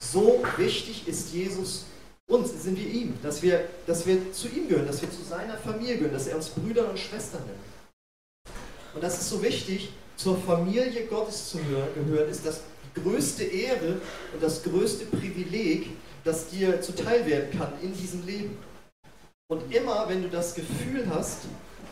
So 0.04 0.44
wichtig 0.58 1.08
ist 1.08 1.32
Jesus 1.32 1.86
uns, 2.28 2.64
sind 2.64 2.80
wir 2.80 2.88
ihm, 2.88 3.16
dass 3.22 3.42
wir, 3.42 3.68
dass 3.86 4.06
wir 4.08 4.32
zu 4.32 4.48
ihm 4.48 4.68
gehören, 4.70 4.88
dass 4.88 5.02
wir 5.02 5.12
zu 5.12 5.24
seiner 5.24 5.58
Familie 5.58 5.98
gehören, 5.98 6.14
dass 6.14 6.28
er 6.28 6.36
uns 6.36 6.50
Brüder 6.50 6.90
und 6.90 6.98
Schwestern 6.98 7.42
nennt. 7.46 8.56
Und 8.96 9.04
das 9.04 9.20
ist 9.20 9.30
so 9.30 9.42
wichtig, 9.44 9.92
zur 10.16 10.38
Familie 10.38 11.06
Gottes 11.06 11.50
zu 11.50 11.58
gehören, 11.58 12.30
ist 12.30 12.46
das 12.46 12.62
größte 12.94 13.44
Ehre 13.44 14.02
und 14.34 14.42
das 14.42 14.64
größte 14.64 15.06
Privileg, 15.06 15.92
das 16.24 16.50
dir 16.50 16.82
zuteil 16.82 17.26
werden 17.26 17.58
kann 17.58 17.74
in 17.82 17.94
diesem 17.94 18.26
Leben. 18.26 18.58
Und 19.52 19.74
immer, 19.74 20.08
wenn 20.08 20.22
du 20.22 20.30
das 20.30 20.54
Gefühl 20.54 21.06
hast, 21.10 21.42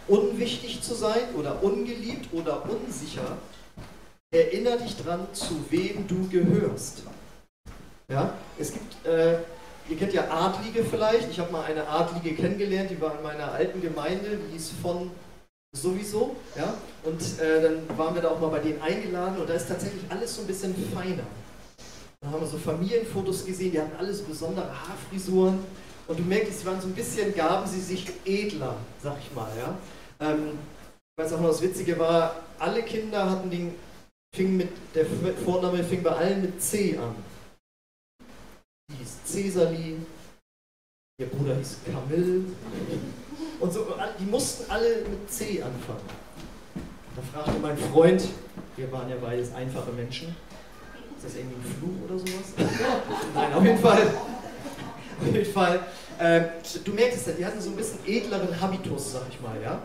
unwichtig 0.07 0.81
zu 0.81 0.93
sein 0.93 1.33
oder 1.35 1.63
ungeliebt 1.63 2.33
oder 2.33 2.63
unsicher, 2.69 3.37
erinnere 4.31 4.79
dich 4.79 4.95
dran, 4.97 5.27
zu 5.33 5.65
wem 5.69 6.07
du 6.07 6.27
gehörst. 6.29 7.03
Ja, 8.09 8.33
es 8.57 8.73
gibt 8.73 9.05
äh, 9.05 9.39
Ihr 9.89 9.95
kennt 9.95 10.13
ja 10.13 10.29
Adlige 10.29 10.83
vielleicht. 10.83 11.29
Ich 11.31 11.39
habe 11.39 11.51
mal 11.51 11.63
eine 11.63 11.87
Adlige 11.87 12.35
kennengelernt, 12.35 12.89
die 12.89 12.99
war 12.99 13.15
in 13.17 13.23
meiner 13.23 13.53
alten 13.53 13.81
Gemeinde, 13.81 14.37
die 14.37 14.53
hieß 14.53 14.71
von 14.81 15.11
sowieso. 15.81 16.35
Ja? 16.55 16.73
Und 17.03 17.21
äh, 17.39 17.61
dann 17.61 17.97
waren 17.97 18.15
wir 18.15 18.21
da 18.21 18.29
auch 18.29 18.39
mal 18.39 18.49
bei 18.49 18.59
denen 18.59 18.81
eingeladen 18.81 19.39
und 19.39 19.49
da 19.49 19.53
ist 19.53 19.67
tatsächlich 19.67 20.03
alles 20.09 20.35
so 20.35 20.41
ein 20.41 20.47
bisschen 20.47 20.75
feiner. 20.93 21.23
Da 22.21 22.31
haben 22.31 22.41
wir 22.41 22.47
so 22.47 22.57
Familienfotos 22.57 23.45
gesehen, 23.45 23.71
die 23.71 23.79
hatten 23.79 23.95
alles 23.97 24.21
besondere 24.21 24.67
Haarfrisuren. 24.67 25.59
Und 26.07 26.19
du 26.19 26.23
merkst, 26.23 26.59
sie 26.59 26.65
waren 26.65 26.81
so 26.81 26.87
ein 26.87 26.93
bisschen, 26.93 27.35
gaben 27.35 27.67
sie 27.67 27.81
sich 27.81 28.07
edler, 28.25 28.75
sag 29.01 29.17
ich 29.19 29.33
mal. 29.35 29.51
Ja? 29.57 29.77
Ähm, 30.27 30.57
ich 31.17 31.23
weiß 31.23 31.33
auch 31.33 31.41
noch, 31.41 31.49
das 31.49 31.61
Witzige 31.61 31.99
war, 31.99 32.35
alle 32.59 32.83
Kinder 32.83 33.29
hatten 33.29 33.49
den, 33.49 33.73
fing 34.35 34.57
mit, 34.57 34.69
der 34.95 35.05
Vorname 35.43 35.83
fing 35.83 36.01
bei 36.01 36.11
allen 36.11 36.41
mit 36.41 36.61
C 36.61 36.97
an 36.97 37.15
hieß 38.95 39.23
Cäsarli, 39.25 39.97
ihr 41.19 41.27
Bruder 41.27 41.55
hieß 41.55 41.77
Camille. 41.85 42.45
Und 43.59 43.73
so, 43.73 43.87
die 44.19 44.25
mussten 44.25 44.69
alle 44.69 44.97
mit 45.09 45.29
C 45.31 45.61
anfangen. 45.61 46.05
Da 47.15 47.21
fragte 47.33 47.59
mein 47.59 47.77
Freund, 47.77 48.23
wir 48.75 48.91
waren 48.91 49.09
ja 49.09 49.15
beides 49.19 49.53
einfache 49.53 49.91
Menschen, 49.91 50.35
ist 51.17 51.25
das 51.25 51.35
irgendwie 51.35 51.55
ein 51.55 51.75
Fluch 51.79 52.05
oder 52.07 52.19
sowas? 52.19 52.53
Nein, 53.33 53.53
auf 53.53 53.63
jeden 53.63 53.79
Fall. 53.79 54.01
Auf 55.19 55.33
jeden 55.33 55.51
Fall. 55.51 55.79
Äh, 56.19 56.41
du 56.83 56.93
merkst 56.93 57.17
es 57.17 57.25
ja, 57.25 57.33
die 57.33 57.45
hatten 57.45 57.59
so 57.59 57.71
ein 57.71 57.75
bisschen 57.75 57.99
edleren 58.05 58.61
Habitus, 58.61 59.13
sag 59.13 59.23
ich 59.29 59.41
mal, 59.41 59.59
ja. 59.63 59.81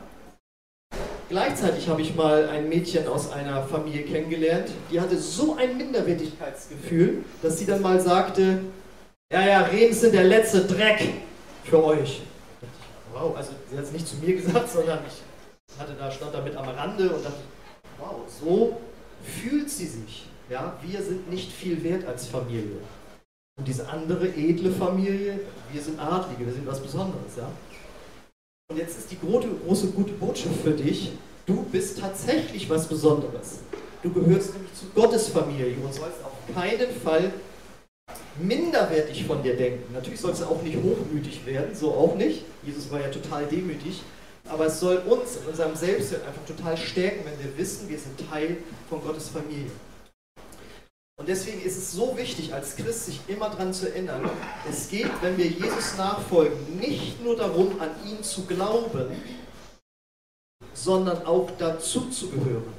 Gleichzeitig 1.31 1.89
habe 1.89 2.03
ich 2.03 2.15
mal 2.15 2.47
ein 2.51 2.69
Mädchen 2.69 3.07
aus 3.07 3.33
einer 3.33 3.63
Familie 3.63 4.03
kennengelernt, 4.03 4.71
die 4.91 5.01
hatte 5.01 5.17
so 5.17 5.57
ein 5.57 5.79
Minderwertigkeitsgefühl, 5.79 7.25
dass 7.41 7.59
sie 7.59 7.65
dann 7.65 7.81
mal 7.81 7.99
sagte, 7.99 8.59
ja, 9.33 9.47
ja, 9.47 9.61
Reden 9.63 9.95
sind 9.95 10.13
der 10.13 10.25
letzte 10.25 10.67
Dreck 10.67 11.09
für 11.65 11.83
euch. 11.83 12.21
Wow, 13.13 13.37
also 13.37 13.53
sie 13.71 13.77
hat 13.77 13.85
es 13.85 13.93
nicht 13.93 14.09
zu 14.09 14.17
mir 14.17 14.35
gesagt, 14.37 14.71
sondern 14.73 15.01
ich 15.07 15.79
hatte 15.79 15.95
da, 15.99 16.11
stand 16.11 16.35
da 16.35 16.41
mit 16.41 16.57
am 16.57 16.69
Rande 16.69 17.11
und 17.11 17.25
dachte, 17.25 17.41
wow, 17.99 18.17
so 18.29 18.79
fühlt 19.23 19.71
sie 19.71 19.87
sich. 19.87 20.27
Ja, 20.51 20.77
wir 20.83 21.03
sind 21.03 21.31
nicht 21.31 21.53
viel 21.53 21.83
wert 21.83 22.07
als 22.07 22.27
Familie. 22.27 22.79
Und 23.59 23.69
diese 23.69 23.89
andere 23.89 24.29
edle 24.29 24.73
Familie, 24.73 25.41
wir 25.71 25.83
sind 25.83 25.99
Adlige, 25.99 26.47
wir 26.47 26.53
sind 26.53 26.67
was 26.67 26.81
Besonderes, 26.81 27.37
ja. 27.37 27.51
Und 28.71 28.79
jetzt 28.79 28.99
ist 28.99 29.11
die 29.11 29.19
große, 29.19 29.49
große 29.67 29.89
gute 29.89 30.13
Botschaft 30.13 30.57
für 30.63 30.71
dich, 30.71 31.13
du 31.47 31.63
bist 31.65 31.99
tatsächlich 31.99 32.69
was 32.69 32.87
Besonderes. 32.87 33.61
Du 34.03 34.13
gehörst 34.13 34.55
nämlich 34.55 34.75
zu 34.75 34.87
Gottes 34.95 35.29
Familie 35.29 35.77
und 35.77 35.93
sollst 35.93 36.25
auf 36.25 36.55
keinen 36.55 36.91
Fall 37.05 37.33
minderwertig 38.41 39.25
von 39.27 39.43
dir 39.43 39.57
denken. 39.57 39.93
Natürlich 39.93 40.21
sollst 40.21 40.43
du 40.43 40.47
auch 40.47 40.63
nicht 40.63 40.77
hochmütig 40.77 41.45
werden, 41.47 41.75
so 41.75 41.93
auch 41.93 42.15
nicht. 42.15 42.45
Jesus 42.63 42.91
war 42.91 43.01
ja 43.01 43.09
total 43.09 43.47
demütig. 43.47 44.03
Aber 44.49 44.67
es 44.67 44.81
soll 44.81 44.97
uns 44.99 45.37
in 45.37 45.47
unserem 45.47 45.77
Selbstwert 45.77 46.27
einfach 46.27 46.45
total 46.47 46.77
stärken, 46.77 47.25
wenn 47.25 47.45
wir 47.45 47.57
wissen, 47.57 47.89
wir 47.89 47.99
sind 47.99 48.29
Teil 48.29 48.57
von 48.89 49.03
Gottes 49.03 49.29
Familie. 49.29 49.71
Und 51.19 51.29
deswegen 51.29 51.63
ist 51.63 51.77
es 51.77 51.93
so 51.93 52.17
wichtig, 52.17 52.53
als 52.53 52.75
Christ 52.75 53.07
sich 53.07 53.21
immer 53.29 53.49
daran 53.49 53.73
zu 53.73 53.89
erinnern, 53.89 54.29
es 54.69 54.89
geht, 54.89 55.11
wenn 55.21 55.37
wir 55.37 55.47
Jesus 55.47 55.97
nachfolgen, 55.97 56.79
nicht 56.81 57.23
nur 57.23 57.37
darum, 57.37 57.81
an 57.81 57.91
ihn 58.09 58.23
zu 58.25 58.45
glauben, 58.45 59.07
sondern 60.75 61.25
auch 61.25 61.51
dazu 61.59 62.09
zu 62.11 62.31
gehören. 62.31 62.73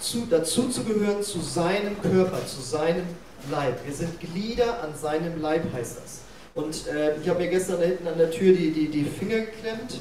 Zu, 0.00 0.26
dazu 0.30 0.68
zu 0.70 0.84
gehören 0.84 1.22
zu 1.22 1.40
seinem 1.40 2.00
Körper, 2.00 2.46
zu 2.46 2.62
seinem 2.62 3.04
Leib. 3.50 3.84
Wir 3.84 3.94
sind 3.94 4.20
Glieder 4.20 4.82
an 4.82 4.94
seinem 4.94 5.40
Leib, 5.40 5.72
heißt 5.72 5.98
das. 6.02 6.20
Und 6.54 6.86
äh, 6.88 7.16
ich 7.16 7.28
habe 7.28 7.40
mir 7.40 7.48
gestern 7.48 7.80
da 7.80 7.86
hinten 7.86 8.08
an 8.08 8.18
der 8.18 8.30
Tür 8.30 8.52
die, 8.52 8.72
die, 8.72 8.88
die 8.88 9.04
Finger 9.04 9.40
geklemmt. 9.40 10.00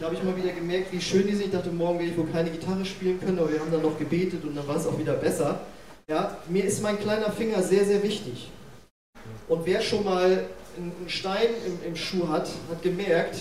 Da 0.00 0.06
habe 0.06 0.16
ich 0.16 0.22
mal 0.22 0.36
wieder 0.36 0.52
gemerkt, 0.52 0.92
wie 0.92 1.00
schön 1.00 1.26
die 1.26 1.34
sind. 1.34 1.46
Ich 1.46 1.52
dachte, 1.52 1.70
morgen 1.70 1.98
werde 1.98 2.10
ich 2.10 2.18
wohl 2.18 2.26
keine 2.26 2.50
Gitarre 2.50 2.84
spielen 2.84 3.20
können, 3.20 3.38
aber 3.38 3.52
wir 3.52 3.60
haben 3.60 3.70
dann 3.70 3.82
noch 3.82 3.98
gebetet 3.98 4.42
und 4.44 4.56
dann 4.56 4.66
war 4.66 4.76
es 4.76 4.86
auch 4.86 4.98
wieder 4.98 5.14
besser. 5.14 5.60
Ja, 6.08 6.38
mir 6.48 6.64
ist 6.64 6.82
mein 6.82 6.98
kleiner 6.98 7.30
Finger 7.30 7.62
sehr, 7.62 7.84
sehr 7.84 8.02
wichtig. 8.02 8.50
Und 9.48 9.64
wer 9.66 9.80
schon 9.80 10.04
mal 10.04 10.46
einen 10.76 11.08
Stein 11.08 11.48
im, 11.66 11.88
im 11.88 11.96
Schuh 11.96 12.28
hat, 12.28 12.48
hat 12.70 12.82
gemerkt, 12.82 13.36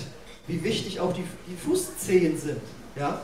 wie 0.47 0.63
wichtig 0.63 0.99
auch 0.99 1.13
die, 1.13 1.23
die 1.47 1.55
Fußzehen 1.55 2.37
sind. 2.37 2.61
Ja? 2.95 3.21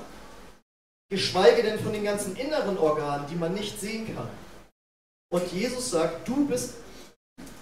Geschweige 1.10 1.64
denn 1.64 1.80
von 1.80 1.94
den 1.94 2.04
ganzen 2.04 2.36
inneren 2.36 2.78
Organen, 2.78 3.26
die 3.30 3.36
man 3.36 3.54
nicht 3.54 3.80
sehen 3.80 4.16
kann. 4.16 4.28
Und 5.30 5.52
Jesus 5.52 5.92
sagt, 5.92 6.26
du 6.28 6.46
bist 6.48 6.76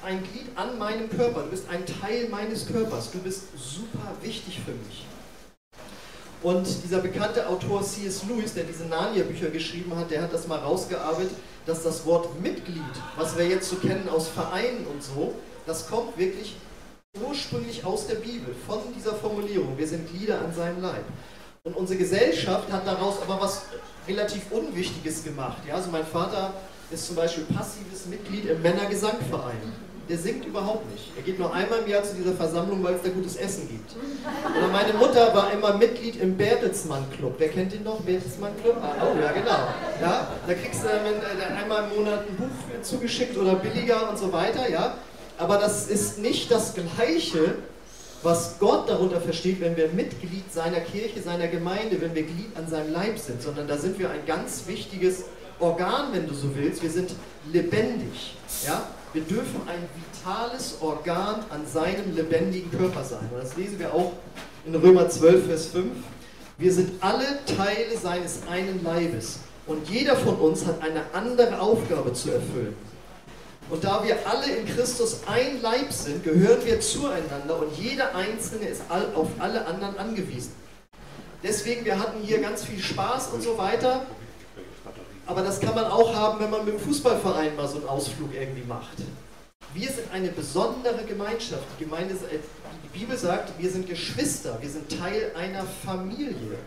ein 0.03 0.21
Glied 0.23 0.55
an 0.55 0.77
meinem 0.77 1.09
Körper, 1.09 1.43
du 1.43 1.49
bist 1.49 1.67
ein 1.67 1.83
Teil 1.85 2.29
meines 2.29 2.67
Körpers, 2.67 3.09
du 3.09 3.17
bist 3.17 3.45
super 3.57 4.13
wichtig 4.21 4.61
für 4.63 4.71
mich. 4.71 5.05
Und 6.43 6.67
dieser 6.83 6.99
bekannte 6.99 7.49
Autor 7.49 7.81
C.S. 7.81 8.23
Lewis, 8.29 8.53
der 8.53 8.65
diese 8.65 8.85
Narnia-Bücher 8.85 9.49
geschrieben 9.49 9.95
hat, 9.95 10.11
der 10.11 10.21
hat 10.21 10.31
das 10.31 10.47
mal 10.47 10.59
rausgearbeitet, 10.59 11.31
dass 11.65 11.81
das 11.81 12.05
Wort 12.05 12.39
Mitglied, 12.39 12.83
was 13.17 13.35
wir 13.35 13.47
jetzt 13.47 13.67
so 13.67 13.77
kennen 13.77 14.07
aus 14.09 14.27
Vereinen 14.27 14.85
und 14.85 15.01
so, 15.01 15.33
das 15.65 15.87
kommt 15.87 16.15
wirklich 16.19 16.57
ursprünglich 17.19 17.83
aus 17.83 18.05
der 18.05 18.15
Bibel, 18.15 18.53
von 18.67 18.77
dieser 18.95 19.15
Formulierung, 19.15 19.75
wir 19.75 19.87
sind 19.87 20.07
Glieder 20.11 20.39
an 20.39 20.53
seinem 20.53 20.83
Leib. 20.83 21.05
Und 21.63 21.75
unsere 21.75 21.97
Gesellschaft 21.97 22.71
hat 22.71 22.85
daraus 22.85 23.19
aber 23.23 23.41
was 23.41 23.63
relativ 24.07 24.51
Unwichtiges 24.51 25.23
gemacht. 25.23 25.63
Ja? 25.67 25.75
Also 25.75 25.89
mein 25.89 26.05
Vater 26.05 26.53
ist 26.91 27.07
zum 27.07 27.15
Beispiel 27.15 27.45
passives 27.45 28.05
Mitglied 28.07 28.45
im 28.45 28.61
Männergesangverein 28.61 29.85
der 30.09 30.17
singt 30.17 30.45
überhaupt 30.45 30.89
nicht. 30.91 31.11
Er 31.17 31.23
geht 31.23 31.39
nur 31.39 31.51
einmal 31.53 31.79
im 31.79 31.89
Jahr 31.89 32.03
zu 32.03 32.15
dieser 32.15 32.33
Versammlung, 32.33 32.83
weil 32.83 32.95
es 32.95 33.01
da 33.01 33.09
gutes 33.09 33.35
Essen 33.37 33.67
gibt. 33.67 33.91
Oder 34.55 34.67
meine 34.67 34.93
Mutter 34.93 35.33
war 35.33 35.51
immer 35.51 35.77
Mitglied 35.77 36.21
im 36.21 36.37
Bertelsmann 36.37 37.05
Club. 37.11 37.35
Wer 37.39 37.49
kennt 37.49 37.73
ihn 37.73 37.83
noch? 37.83 38.01
Bertelsmann 38.01 38.51
Club? 38.61 38.77
Ah, 38.81 38.95
oh 39.01 39.19
ja, 39.19 39.31
genau. 39.31 39.67
Ja, 40.01 40.27
da 40.45 40.53
kriegst 40.53 40.83
du 40.83 40.87
dann 40.87 41.57
einmal 41.57 41.85
im 41.89 41.97
Monat 41.97 42.27
ein 42.29 42.35
Buch 42.35 42.81
zugeschickt 42.83 43.35
oder 43.37 43.55
billiger 43.55 44.09
und 44.09 44.19
so 44.19 44.31
weiter. 44.31 44.69
Ja, 44.69 44.95
aber 45.39 45.57
das 45.57 45.87
ist 45.87 46.19
nicht 46.19 46.51
das 46.51 46.75
Gleiche, 46.75 47.55
was 48.21 48.59
Gott 48.59 48.87
darunter 48.89 49.21
versteht, 49.21 49.59
wenn 49.59 49.75
wir 49.75 49.87
Mitglied 49.89 50.51
seiner 50.53 50.81
Kirche, 50.81 51.21
seiner 51.21 51.47
Gemeinde, 51.47 51.99
wenn 51.99 52.13
wir 52.13 52.23
Glied 52.23 52.55
an 52.55 52.67
seinem 52.67 52.93
Leib 52.93 53.17
sind, 53.17 53.41
sondern 53.41 53.67
da 53.67 53.77
sind 53.77 53.97
wir 53.97 54.11
ein 54.11 54.25
ganz 54.25 54.63
wichtiges 54.67 55.25
Organ, 55.59 56.11
wenn 56.11 56.27
du 56.27 56.33
so 56.33 56.53
willst. 56.55 56.81
Wir 56.81 56.89
sind 56.89 57.11
lebendig. 57.51 58.35
Ja? 58.65 58.87
Wir 59.13 59.23
dürfen 59.23 59.61
ein 59.67 59.87
vitales 59.95 60.77
Organ 60.81 61.45
an 61.49 61.65
seinem 61.65 62.15
lebendigen 62.15 62.69
Körper 62.71 63.03
sein. 63.03 63.29
Und 63.33 63.41
das 63.41 63.55
lesen 63.55 63.79
wir 63.79 63.93
auch 63.93 64.13
in 64.65 64.75
Römer 64.75 65.09
12, 65.09 65.45
Vers 65.45 65.67
5. 65.67 65.85
Wir 66.57 66.73
sind 66.73 67.01
alle 67.01 67.39
Teile 67.45 67.97
seines 68.01 68.41
einen 68.49 68.83
Leibes. 68.83 69.39
Und 69.67 69.89
jeder 69.89 70.15
von 70.15 70.35
uns 70.35 70.65
hat 70.65 70.81
eine 70.81 71.01
andere 71.13 71.59
Aufgabe 71.59 72.13
zu 72.13 72.31
erfüllen. 72.31 72.75
Und 73.69 73.83
da 73.83 74.03
wir 74.03 74.15
alle 74.27 74.53
in 74.53 74.67
Christus 74.67 75.21
ein 75.25 75.61
Leib 75.61 75.91
sind, 75.91 76.23
gehören 76.23 76.63
wir 76.63 76.79
zueinander 76.81 77.59
und 77.59 77.75
jeder 77.77 78.13
Einzelne 78.13 78.67
ist 78.67 78.83
auf 78.89 79.27
alle 79.39 79.65
anderen 79.65 79.97
angewiesen. 79.97 80.51
Deswegen, 81.41 81.83
wir 81.83 81.99
hatten 81.99 82.21
hier 82.21 82.39
ganz 82.41 82.63
viel 82.63 82.79
Spaß 82.79 83.29
und 83.29 83.41
so 83.41 83.57
weiter. 83.57 84.05
Aber 85.27 85.41
das 85.41 85.59
kann 85.59 85.73
man 85.73 85.85
auch 85.85 86.13
haben, 86.13 86.39
wenn 86.39 86.51
man 86.51 86.65
mit 86.65 86.75
dem 86.75 86.79
Fußballverein 86.79 87.55
mal 87.55 87.67
so 87.67 87.77
einen 87.77 87.87
Ausflug 87.87 88.33
irgendwie 88.33 88.63
macht. 88.67 88.97
Wir 89.73 89.89
sind 89.89 90.11
eine 90.13 90.29
besondere 90.29 91.03
Gemeinschaft. 91.07 91.63
Die, 91.79 91.85
Gemeinde, 91.85 92.13
äh, 92.13 92.37
die 92.83 92.99
Bibel 92.99 93.17
sagt, 93.17 93.51
wir 93.57 93.69
sind 93.69 93.89
Geschwister, 93.89 94.57
wir 94.61 94.69
sind 94.69 94.87
Teil 94.89 95.31
einer 95.35 95.63
Familie. 95.63 96.57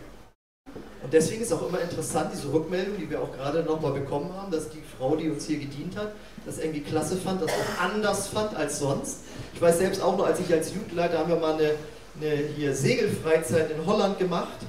Und 1.01 1.13
deswegen 1.13 1.41
ist 1.41 1.53
auch 1.53 1.67
immer 1.67 1.79
interessant, 1.79 2.31
diese 2.33 2.51
Rückmeldung, 2.51 2.97
die 2.97 3.09
wir 3.09 3.21
auch 3.21 3.31
gerade 3.31 3.63
nochmal 3.63 3.93
bekommen 3.93 4.31
haben, 4.33 4.51
dass 4.51 4.69
die 4.69 4.83
Frau, 4.97 5.15
die 5.15 5.29
uns 5.29 5.47
hier 5.47 5.57
gedient 5.57 5.95
hat, 5.95 6.11
das 6.45 6.59
irgendwie 6.59 6.81
klasse 6.81 7.15
fand, 7.15 7.41
das 7.41 7.49
auch 7.49 7.81
anders 7.81 8.27
fand 8.27 8.55
als 8.55 8.79
sonst. 8.79 9.19
Ich 9.53 9.61
weiß 9.61 9.79
selbst 9.79 10.01
auch 10.01 10.17
noch, 10.17 10.25
als 10.25 10.41
ich 10.41 10.53
als 10.53 10.73
Jugendleiter 10.73 11.17
haben 11.17 11.29
wir 11.29 11.37
mal 11.37 11.53
eine, 11.53 11.75
eine 12.21 12.35
hier 12.55 12.75
Segelfreizeit 12.75 13.71
in 13.71 13.85
Holland 13.85 14.19
gemacht. 14.19 14.59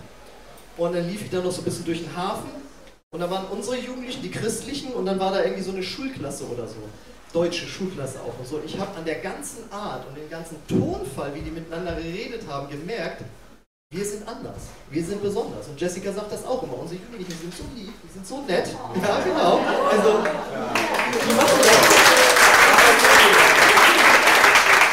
Und 0.76 0.94
dann 0.94 1.06
lief 1.06 1.22
ich 1.22 1.30
da 1.30 1.42
noch 1.42 1.50
so 1.50 1.60
ein 1.60 1.64
bisschen 1.64 1.84
durch 1.84 2.04
den 2.04 2.16
Hafen 2.16 2.59
und 3.12 3.18
da 3.18 3.28
waren 3.28 3.46
unsere 3.46 3.76
Jugendlichen, 3.76 4.22
die 4.22 4.30
Christlichen, 4.30 4.92
und 4.92 5.04
dann 5.04 5.18
war 5.18 5.32
da 5.32 5.42
irgendwie 5.42 5.62
so 5.62 5.72
eine 5.72 5.82
Schulklasse 5.82 6.44
oder 6.44 6.66
so. 6.68 6.76
Deutsche 7.32 7.66
Schulklasse 7.66 8.20
auch 8.20 8.38
und 8.38 8.46
so. 8.46 8.60
Ich 8.64 8.78
habe 8.78 8.96
an 8.96 9.04
der 9.04 9.16
ganzen 9.16 9.70
Art 9.70 10.06
und 10.08 10.16
dem 10.16 10.30
ganzen 10.30 10.56
Tonfall, 10.68 11.34
wie 11.34 11.40
die 11.40 11.50
miteinander 11.50 11.94
geredet 11.94 12.42
haben, 12.48 12.70
gemerkt, 12.70 13.22
wir 13.92 14.04
sind 14.04 14.26
anders. 14.28 14.68
Wir 14.90 15.04
sind 15.04 15.20
besonders. 15.22 15.66
Und 15.66 15.80
Jessica 15.80 16.12
sagt 16.12 16.32
das 16.32 16.46
auch 16.46 16.62
immer. 16.62 16.78
Unsere 16.78 17.00
Jugendlichen 17.00 17.32
sind 17.40 17.52
so 17.52 17.64
lieb, 17.74 17.92
die 18.04 18.12
sind 18.12 18.26
so 18.26 18.42
nett. 18.42 18.68
Ja, 19.02 19.20
genau. 19.24 19.58
Also, 19.90 20.18
die 21.26 21.34
machen 21.34 21.58
das. 21.64 21.78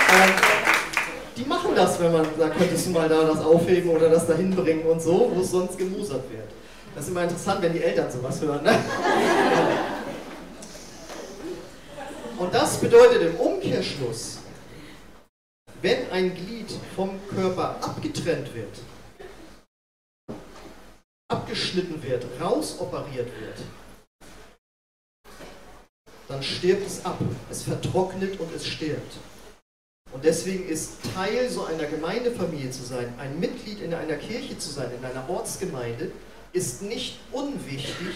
Ähm, 0.09 0.33
die 1.37 1.45
machen 1.45 1.75
das, 1.75 1.99
wenn 1.99 2.11
man 2.13 2.25
sagt, 2.35 2.57
könntest 2.57 2.87
du 2.87 2.89
mal 2.89 3.07
da 3.07 3.23
das 3.25 3.39
aufheben 3.41 3.91
oder 3.91 4.09
das 4.09 4.25
dahin 4.25 4.55
bringen 4.55 4.85
und 4.87 4.99
so, 4.99 5.31
wo 5.33 5.41
es 5.41 5.51
sonst 5.51 5.77
gemusert 5.77 6.23
wird. 6.31 6.49
Das 6.97 7.05
ist 7.05 7.11
immer 7.11 7.25
interessant, 7.25 7.61
wenn 7.61 7.73
die 7.73 7.83
Eltern 7.83 8.11
sowas 8.11 8.41
hören. 8.41 8.63
Ne? 8.63 8.83
Und 12.39 12.51
das 12.51 12.79
bedeutet 12.79 13.21
im 13.21 13.35
Umkehrschluss, 13.35 14.39
wenn 15.83 16.09
ein 16.09 16.33
Glied 16.33 16.71
vom 16.95 17.19
Körper 17.29 17.75
abgetrennt 17.81 18.51
wird, 18.55 18.79
abgeschnitten 21.27 22.01
wird, 22.01 22.25
rausoperiert 22.41 23.29
wird, 23.41 23.59
dann 26.27 26.41
stirbt 26.41 26.87
es 26.87 27.05
ab. 27.05 27.19
Es 27.51 27.61
vertrocknet 27.61 28.39
und 28.39 28.51
es 28.55 28.65
stirbt. 28.65 29.17
Und 30.13 30.25
deswegen 30.25 30.67
ist 30.67 30.93
Teil 31.13 31.47
so 31.47 31.63
einer 31.65 31.85
Gemeindefamilie 31.85 32.71
zu 32.71 32.81
sein, 32.81 33.13
ein 33.19 33.39
Mitglied 33.39 33.81
in 33.81 33.93
einer 33.93 34.15
Kirche 34.15 34.57
zu 34.57 34.71
sein, 34.71 34.89
in 34.97 35.05
einer 35.05 35.29
Ortsgemeinde, 35.29 36.11
ist 36.57 36.81
nicht 36.81 37.19
unwichtig 37.31 38.15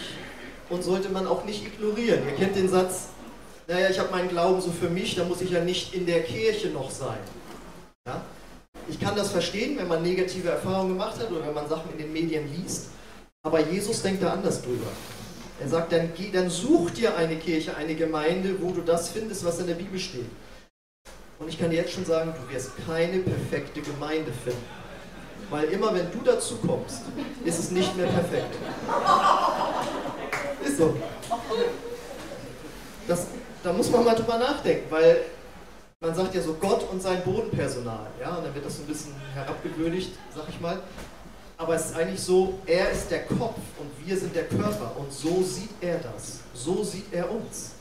und 0.70 0.84
sollte 0.84 1.10
man 1.10 1.28
auch 1.28 1.46
nicht 1.46 1.66
ignorieren. 1.66 2.22
Ihr 2.28 2.36
kennt 2.36 2.56
den 2.56 2.68
Satz, 2.68 3.10
naja, 3.68 3.90
ich 3.90 4.00
habe 4.00 4.12
meinen 4.12 4.30
Glauben 4.30 4.60
so 4.60 4.72
für 4.72 4.90
mich, 4.90 5.16
da 5.16 5.24
muss 5.24 5.42
ich 5.42 5.52
ja 5.52 5.64
nicht 5.64 5.94
in 5.94 6.06
der 6.06 6.24
Kirche 6.24 6.70
noch 6.70 6.90
sein. 6.90 7.20
Ja? 8.08 8.24
Ich 8.90 9.00
kann 9.00 9.16
das 9.16 9.32
verstehen, 9.32 9.78
wenn 9.78 9.88
man 9.88 10.02
negative 10.02 10.50
Erfahrungen 10.50 10.94
gemacht 10.94 11.20
hat 11.20 11.32
oder 11.32 11.46
wenn 11.46 11.54
man 11.54 11.70
Sachen 11.70 11.92
in 11.92 12.00
den 12.00 12.12
Medien 12.12 12.52
liest, 12.52 12.88
aber 13.44 13.60
Jesus 13.60 14.02
denkt 14.02 14.24
da 14.24 14.34
anders 14.34 14.62
drüber. 14.64 14.88
Er 15.60 15.68
sagt, 15.68 15.92
dann, 15.92 16.12
geh, 16.18 16.32
dann 16.32 16.50
such 16.50 16.90
dir 16.92 17.16
eine 17.16 17.36
Kirche, 17.36 17.76
eine 17.76 17.94
Gemeinde, 17.94 18.60
wo 18.60 18.72
du 18.72 18.82
das 18.82 19.10
findest, 19.10 19.46
was 19.46 19.60
in 19.60 19.68
der 19.68 19.76
Bibel 19.76 20.00
steht. 20.00 20.26
Und 21.38 21.48
ich 21.48 21.60
kann 21.60 21.70
dir 21.70 21.78
jetzt 21.78 21.94
schon 21.94 22.06
sagen, 22.06 22.34
du 22.34 22.54
wirst 22.54 22.72
keine 22.88 23.20
perfekte 23.20 23.82
Gemeinde 23.82 24.32
finden. 24.44 24.81
Weil 25.52 25.66
immer 25.66 25.94
wenn 25.94 26.10
du 26.10 26.20
dazu 26.24 26.56
kommst, 26.66 27.02
ist 27.44 27.60
es 27.60 27.72
nicht 27.72 27.96
mehr 27.98 28.08
perfekt. 28.08 28.56
Ist 30.64 30.78
so. 30.78 30.96
Das, 33.06 33.28
da 33.62 33.74
muss 33.74 33.92
man 33.92 34.06
mal 34.06 34.16
drüber 34.16 34.38
nachdenken, 34.38 34.90
weil 34.90 35.26
man 36.00 36.16
sagt 36.16 36.34
ja 36.34 36.42
so 36.42 36.54
Gott 36.54 36.90
und 36.90 37.02
sein 37.02 37.22
Bodenpersonal, 37.24 38.08
ja, 38.20 38.36
und 38.36 38.46
dann 38.46 38.56
wird 38.56 38.66
das 38.66 38.78
so 38.78 38.84
ein 38.84 38.88
bisschen 38.88 39.14
herabgewürdigt, 39.34 40.14
sag 40.34 40.48
ich 40.48 40.60
mal. 40.62 40.82
Aber 41.58 41.76
es 41.76 41.88
ist 41.88 41.96
eigentlich 41.98 42.22
so, 42.22 42.58
er 42.66 42.90
ist 42.90 43.12
der 43.12 43.26
Kopf 43.26 43.60
und 43.78 44.08
wir 44.08 44.18
sind 44.18 44.34
der 44.34 44.48
Körper 44.48 44.96
und 44.98 45.12
so 45.12 45.44
sieht 45.44 45.70
er 45.82 46.00
das. 46.00 46.40
So 46.56 46.84
sieht 46.84 47.14
er 47.14 47.30
uns. 47.30 47.74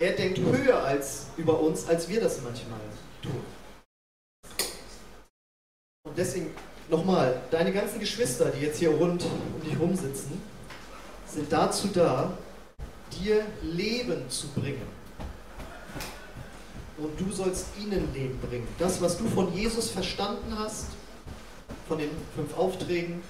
Er 0.00 0.12
denkt 0.12 0.38
höher 0.38 0.82
als 0.84 1.26
über 1.36 1.58
uns, 1.58 1.88
als 1.88 2.08
wir 2.08 2.20
das 2.20 2.40
manchmal 2.40 2.78
tun. 3.20 3.44
Und 6.06 6.16
deswegen 6.16 6.54
nochmal, 6.90 7.40
deine 7.50 7.72
ganzen 7.72 8.00
Geschwister, 8.00 8.46
die 8.50 8.64
jetzt 8.64 8.78
hier 8.78 8.90
rund 8.90 9.24
um 9.24 9.62
dich 9.64 9.78
rumsitzen, 9.78 10.40
sind 11.26 11.52
dazu 11.52 11.88
da, 11.88 12.32
dir 13.20 13.44
Leben 13.62 14.28
zu 14.28 14.48
bringen. 14.48 15.00
Und 16.98 17.18
du 17.18 17.32
sollst 17.32 17.66
ihnen 17.80 18.12
Leben 18.12 18.38
bringen. 18.40 18.68
Das, 18.78 19.00
was 19.00 19.16
du 19.16 19.26
von 19.28 19.54
Jesus 19.54 19.90
verstanden 19.90 20.54
hast, 20.58 20.88
von 21.88 21.98
den 21.98 22.10
fünf 22.34 22.56
Aufträgen, 22.56 23.22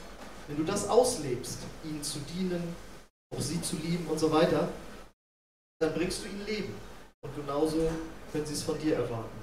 wenn 0.48 0.56
du 0.56 0.64
das 0.64 0.88
auslebst, 0.88 1.58
ihnen 1.84 2.02
zu 2.02 2.18
dienen, 2.34 2.74
auch 3.34 3.40
sie 3.40 3.62
zu 3.62 3.76
lieben 3.76 4.06
und 4.08 4.18
so 4.18 4.32
weiter, 4.32 4.68
dann 5.78 5.94
bringst 5.94 6.24
du 6.24 6.28
ihnen 6.28 6.46
Leben. 6.46 6.74
Und 7.22 7.36
genauso 7.36 7.90
können 8.32 8.46
sie 8.46 8.54
es 8.54 8.62
von 8.62 8.78
dir 8.78 8.96
erwarten. 8.96 9.39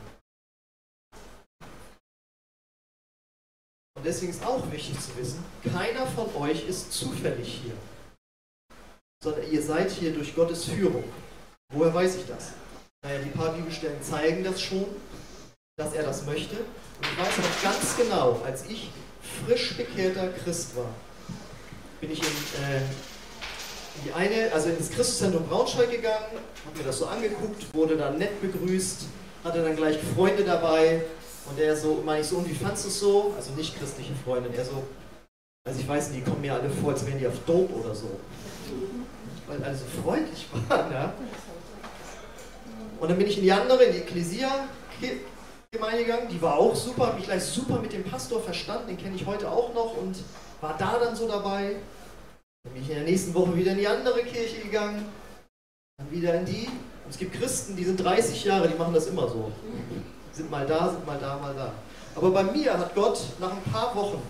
Und 3.98 4.06
deswegen 4.06 4.32
ist 4.32 4.46
auch 4.46 4.72
wichtig 4.72 4.96
zu 5.00 5.18
wissen, 5.18 5.44
keiner 5.74 6.06
von 6.06 6.28
euch 6.36 6.68
ist 6.70 6.94
zufällig 6.94 7.62
hier, 7.64 7.74
sondern 9.24 9.52
ihr 9.52 9.62
seid 9.62 9.90
hier 9.90 10.14
durch 10.14 10.36
Gottes 10.36 10.66
Führung. 10.66 11.04
Woher 11.74 11.94
weiß 11.94 12.18
ich 12.18 12.28
das? 12.28 12.52
Naja, 13.04 13.20
die 13.26 13.30
paar 13.32 13.54
Bibelstellen 13.54 14.02
zeigen 14.04 14.44
das 14.44 14.62
schon, 14.62 14.86
dass 15.80 15.94
er 15.94 16.04
das 16.04 16.26
möchte. 16.28 16.58
Und 16.58 17.08
ich 17.12 17.18
weiß 17.18 17.38
noch 17.38 17.64
ganz 17.64 17.98
genau, 17.98 18.42
als 18.46 18.68
ich 18.68 18.92
frisch 19.46 19.76
bekehrter 19.76 20.30
Christ 20.30 20.76
war, 20.76 20.90
bin 22.00 22.12
ich 22.12 22.20
in, 22.20 22.28
äh, 22.28 22.82
die 24.06 24.14
eine, 24.14 24.54
also 24.54 24.70
ins 24.70 24.92
Christuszentrum 24.92 25.48
Braunschweig 25.48 25.90
gegangen, 25.90 26.38
habe 26.66 26.78
mir 26.78 26.84
das 26.84 27.00
so 27.00 27.08
angeguckt, 27.08 27.74
wurde 27.74 27.98
dann 27.98 28.20
nett 28.20 28.40
begrüßt, 28.42 29.06
hatte 29.44 29.64
dann 29.64 29.76
gleich 29.76 29.98
Freunde 30.16 30.44
dabei 30.44 31.02
und 31.50 31.60
er 31.60 31.76
so, 31.76 32.02
meine 32.06 32.22
ich 32.22 32.28
so, 32.28 32.38
und 32.38 32.50
wie 32.50 32.54
fandest 32.54 32.86
du 32.86 32.90
es 32.90 33.00
so? 33.00 33.34
Also 33.36 33.52
nicht 33.54 33.78
christliche 33.78 34.14
Freunde, 34.24 34.50
er 34.56 34.66
so, 34.66 34.84
also 35.68 35.80
ich 35.80 35.88
weiß 35.88 36.10
nicht, 36.10 36.26
die 36.26 36.30
kommen 36.30 36.42
mir 36.42 36.54
alle 36.54 36.70
vor, 36.70 36.92
als 36.92 37.06
wären 37.06 37.20
die 37.20 37.28
auf 37.28 37.40
Dope 37.46 37.74
oder 37.74 37.94
so. 37.94 38.20
Weil 39.48 39.64
alle 39.64 39.76
so 39.76 39.86
freundlich 40.02 40.48
waren, 40.70 40.92
ja. 40.92 41.14
Und 43.00 43.10
dann 43.10 43.18
bin 43.18 43.28
ich 43.28 43.38
in 43.38 43.44
die 43.44 43.52
andere, 43.52 43.84
in 43.84 43.94
die 43.94 44.00
Ekklesia 44.00 44.68
Gemeinde 45.72 46.06
gegangen, 46.06 46.30
die 46.32 46.42
war 46.42 46.58
auch 46.58 46.76
super, 46.76 47.08
habe 47.08 47.18
mich 47.18 47.26
gleich 47.26 47.44
super 47.44 47.80
mit 47.80 47.92
dem 47.92 48.04
Pastor 48.04 48.42
verstanden, 48.42 48.88
den 48.88 48.98
kenne 48.98 49.16
ich 49.16 49.26
heute 49.26 49.52
auch 49.52 49.74
noch 49.74 49.98
und 49.98 50.18
war 50.62 50.78
da 50.78 50.98
dann 50.98 51.16
so 51.16 51.28
dabei. 51.28 51.76
Dann 52.64 52.74
bin 52.74 52.82
ich 52.82 52.90
in 52.90 52.96
der 52.96 53.04
nächsten 53.04 53.34
Woche 53.34 53.56
wieder 53.56 53.74
in 53.74 53.78
die 53.78 53.88
andere 53.88 54.24
Kirche 54.24 54.62
gegangen, 54.62 55.06
dann 55.98 56.10
wieder 56.10 56.34
in 56.36 56.46
die. 56.46 56.68
Und 56.68 57.12
es 57.12 57.18
gibt 57.18 57.34
Christen, 57.34 57.76
die 57.76 57.84
sind 57.84 58.02
30 58.02 58.46
Jahre, 58.46 58.70
die 58.70 58.78
machen 58.78 58.94
das 58.94 59.08
immer 59.08 59.28
so. 59.28 59.52
Sind 60.38 60.52
mal 60.52 60.68
da, 60.68 60.88
sind 60.92 61.04
mal 61.04 61.18
da, 61.20 61.36
mal 61.40 61.56
da. 61.56 61.72
Aber 62.14 62.30
bei 62.30 62.44
mir 62.44 62.78
hat 62.78 62.94
Gott 62.94 63.20
nach 63.40 63.52
ein 63.52 63.64
paar 63.74 63.96
Wochen 63.96 64.22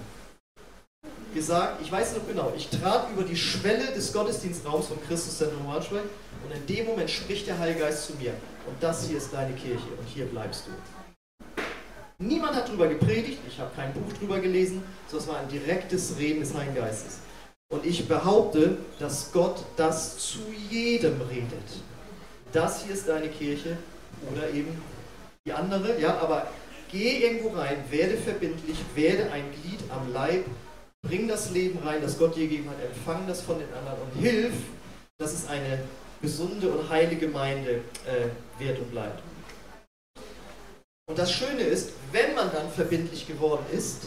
gesagt, 1.33 1.81
ich 1.81 1.91
weiß 1.91 2.15
noch 2.15 2.25
genau, 2.25 2.53
ich 2.55 2.69
trat 2.69 3.11
über 3.11 3.23
die 3.23 3.35
Schwelle 3.35 3.87
des 3.87 4.13
Gottesdienstraums 4.13 4.87
von 4.87 5.03
Christus 5.05 5.37
Zentrum 5.37 5.65
Braunschweig 5.65 6.05
und 6.45 6.55
in 6.55 6.65
dem 6.65 6.85
Moment 6.85 7.09
spricht 7.09 7.45
der 7.47 7.59
Heilige 7.59 7.81
Geist 7.81 8.07
zu 8.07 8.13
mir. 8.13 8.31
Und 8.67 8.81
das 8.81 9.05
hier 9.05 9.17
ist 9.17 9.33
deine 9.33 9.53
Kirche 9.53 9.85
und 9.99 10.07
hier 10.07 10.27
bleibst 10.27 10.67
du. 10.67 11.63
Niemand 12.23 12.55
hat 12.55 12.69
darüber 12.69 12.87
gepredigt, 12.87 13.39
ich 13.45 13.59
habe 13.59 13.71
kein 13.75 13.91
Buch 13.91 14.13
darüber 14.15 14.39
gelesen, 14.39 14.83
sondern 15.09 15.27
es 15.27 15.33
war 15.33 15.41
ein 15.41 15.49
direktes 15.49 16.15
Reden 16.17 16.39
des 16.39 16.53
Heiligen 16.53 16.75
Geistes. 16.75 17.19
Und 17.69 17.85
ich 17.85 18.07
behaupte, 18.07 18.77
dass 18.97 19.33
Gott 19.33 19.57
das 19.75 20.17
zu 20.17 20.39
jedem 20.69 21.19
redet. 21.23 21.67
Das 22.53 22.85
hier 22.85 22.93
ist 22.93 23.09
deine 23.09 23.27
Kirche 23.27 23.77
oder 24.31 24.49
eben 24.51 24.69
die 25.47 25.53
andere, 25.53 25.99
ja, 25.99 26.17
aber 26.17 26.47
geh 26.91 27.23
irgendwo 27.23 27.57
rein, 27.57 27.77
werde 27.89 28.17
verbindlich, 28.17 28.77
werde 28.95 29.31
ein 29.31 29.45
Glied 29.51 29.79
am 29.89 30.11
Leib, 30.11 30.45
bring 31.01 31.27
das 31.27 31.51
Leben 31.51 31.79
rein, 31.87 32.01
das 32.01 32.19
Gott 32.19 32.35
dir 32.35 32.47
gegeben 32.47 32.69
hat, 32.69 32.83
empfang 32.83 33.25
das 33.27 33.41
von 33.41 33.57
den 33.57 33.73
anderen 33.73 33.97
und 34.01 34.21
hilf, 34.21 34.53
dass 35.17 35.33
es 35.33 35.47
eine 35.47 35.79
gesunde 36.21 36.69
und 36.69 36.89
heilige 36.89 37.27
Gemeinde 37.27 37.81
äh, 38.05 38.61
wird 38.61 38.77
und 38.79 38.91
bleibt. 38.91 39.23
Und 41.09 41.17
das 41.17 41.31
Schöne 41.31 41.61
ist, 41.61 41.91
wenn 42.11 42.35
man 42.35 42.51
dann 42.51 42.69
verbindlich 42.69 43.25
geworden 43.25 43.65
ist, 43.71 44.03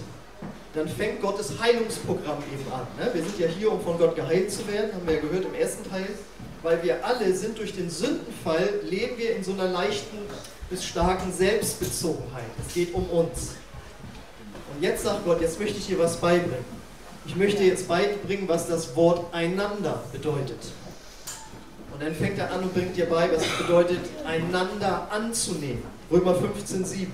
dann 0.74 0.88
fängt 0.88 1.22
Gottes 1.22 1.59
Heilungsprogramm 1.59 2.42
eben 2.53 2.70
an. 2.70 2.87
Ne? 2.98 3.11
Wir 3.14 3.22
sind 3.22 3.38
ja 3.38 3.46
hier, 3.46 3.72
um 3.72 3.81
von 3.81 3.96
Gott 3.96 4.14
geheilt 4.14 4.53
zu 4.53 4.68
werden, 4.68 4.92
haben 4.92 5.07
wir 5.07 5.14
ja 5.14 5.20
gehört 5.20 5.46
im 5.46 5.55
ersten 5.55 5.88
Teil, 5.88 6.07
weil 6.62 6.83
wir 6.83 7.05
alle 7.05 7.35
sind 7.35 7.59
durch 7.59 7.74
den 7.74 7.88
Sündenfall, 7.88 8.68
leben 8.83 9.16
wir 9.16 9.35
in 9.35 9.42
so 9.42 9.53
einer 9.53 9.68
leichten 9.68 10.18
bis 10.70 10.85
starken 10.85 11.33
Selbstbezogenheit. 11.33 12.44
Es 12.66 12.72
geht 12.72 12.94
um 12.94 13.04
uns. 13.11 13.56
Und 14.72 14.83
jetzt 14.83 15.02
sagt 15.02 15.24
Gott, 15.24 15.40
jetzt 15.40 15.59
möchte 15.59 15.78
ich 15.78 15.87
dir 15.88 15.98
was 15.98 16.16
beibringen. 16.16 16.64
Ich 17.26 17.37
möchte 17.37 17.62
jetzt 17.64 17.88
beibringen, 17.88 18.48
was 18.48 18.68
das 18.68 18.94
Wort 18.96 19.35
einander 19.35 20.02
bedeutet. 20.12 20.59
Und 21.92 22.02
dann 22.02 22.14
fängt 22.14 22.38
er 22.38 22.52
an 22.52 22.62
und 22.62 22.72
bringt 22.72 22.96
dir 22.96 23.06
bei, 23.06 23.30
was 23.30 23.42
es 23.42 23.59
bedeutet, 23.59 23.98
einander 24.24 25.09
anzunehmen. 25.11 25.83
Römer 26.11 26.35
15, 26.35 26.85
7. 26.85 27.12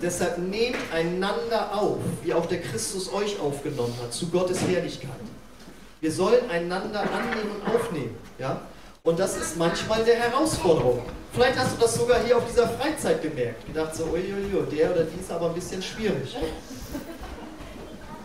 Deshalb 0.00 0.38
nehmt 0.38 0.76
einander 0.92 1.78
auf, 1.78 1.98
wie 2.22 2.34
auch 2.34 2.46
der 2.46 2.60
Christus 2.60 3.12
euch 3.12 3.38
aufgenommen 3.38 3.94
hat, 4.02 4.12
zu 4.12 4.28
Gottes 4.28 4.60
Herrlichkeit. 4.62 5.10
Wir 6.00 6.10
sollen 6.10 6.50
einander 6.50 7.00
annehmen 7.00 7.50
und 7.54 7.74
aufnehmen. 7.74 8.16
Ja? 8.38 8.60
Und 9.06 9.18
das 9.18 9.36
ist 9.36 9.58
manchmal 9.58 10.00
eine 10.00 10.14
Herausforderung. 10.14 11.02
Vielleicht 11.30 11.58
hast 11.58 11.76
du 11.76 11.82
das 11.82 11.94
sogar 11.94 12.24
hier 12.24 12.38
auf 12.38 12.44
dieser 12.48 12.66
Freizeit 12.66 13.20
gemerkt. 13.20 13.66
Gedacht 13.66 13.94
so, 13.94 14.04
uiuiui, 14.04 14.64
der 14.74 14.92
oder 14.92 15.04
die 15.04 15.20
ist 15.20 15.30
aber 15.30 15.48
ein 15.48 15.54
bisschen 15.54 15.82
schwierig. 15.82 16.34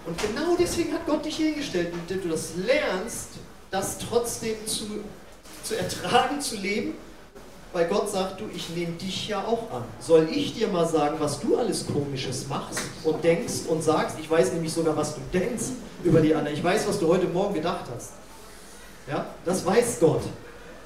Und 0.05 0.17
genau 0.17 0.55
deswegen 0.57 0.93
hat 0.93 1.05
Gott 1.05 1.25
dich 1.25 1.35
hingestellt, 1.35 1.91
damit 1.91 2.23
du 2.23 2.29
das 2.29 2.51
lernst, 2.55 3.31
das 3.71 3.97
trotzdem 3.97 4.55
zu, 4.65 4.85
zu 5.65 5.75
ertragen, 5.75 6.39
zu 6.39 6.55
leben 6.55 6.93
weil 7.71 7.87
Gott 7.87 8.09
sagt, 8.09 8.41
du, 8.41 8.45
ich 8.55 8.69
nehme 8.69 8.93
dich 8.93 9.27
ja 9.27 9.45
auch 9.45 9.71
an. 9.71 9.83
Soll 9.99 10.27
ich 10.31 10.55
dir 10.55 10.69
mal 10.69 10.87
sagen, 10.87 11.17
was 11.19 11.39
du 11.39 11.55
alles 11.55 11.85
Komisches 11.85 12.47
machst 12.47 12.81
und 13.03 13.23
denkst 13.23 13.67
und 13.67 13.83
sagst? 13.83 14.17
Ich 14.19 14.27
weiß 14.27 14.53
nämlich 14.53 14.73
sogar, 14.73 14.97
was 14.97 15.13
du 15.13 15.21
denkst 15.31 15.65
über 16.03 16.19
die 16.19 16.33
anderen. 16.33 16.57
Ich 16.57 16.63
weiß, 16.63 16.87
was 16.87 16.99
du 16.99 17.07
heute 17.09 17.27
Morgen 17.27 17.53
gedacht 17.53 17.85
hast. 17.93 18.13
Ja, 19.07 19.27
das 19.45 19.63
weiß 19.63 19.99
Gott. 19.99 20.23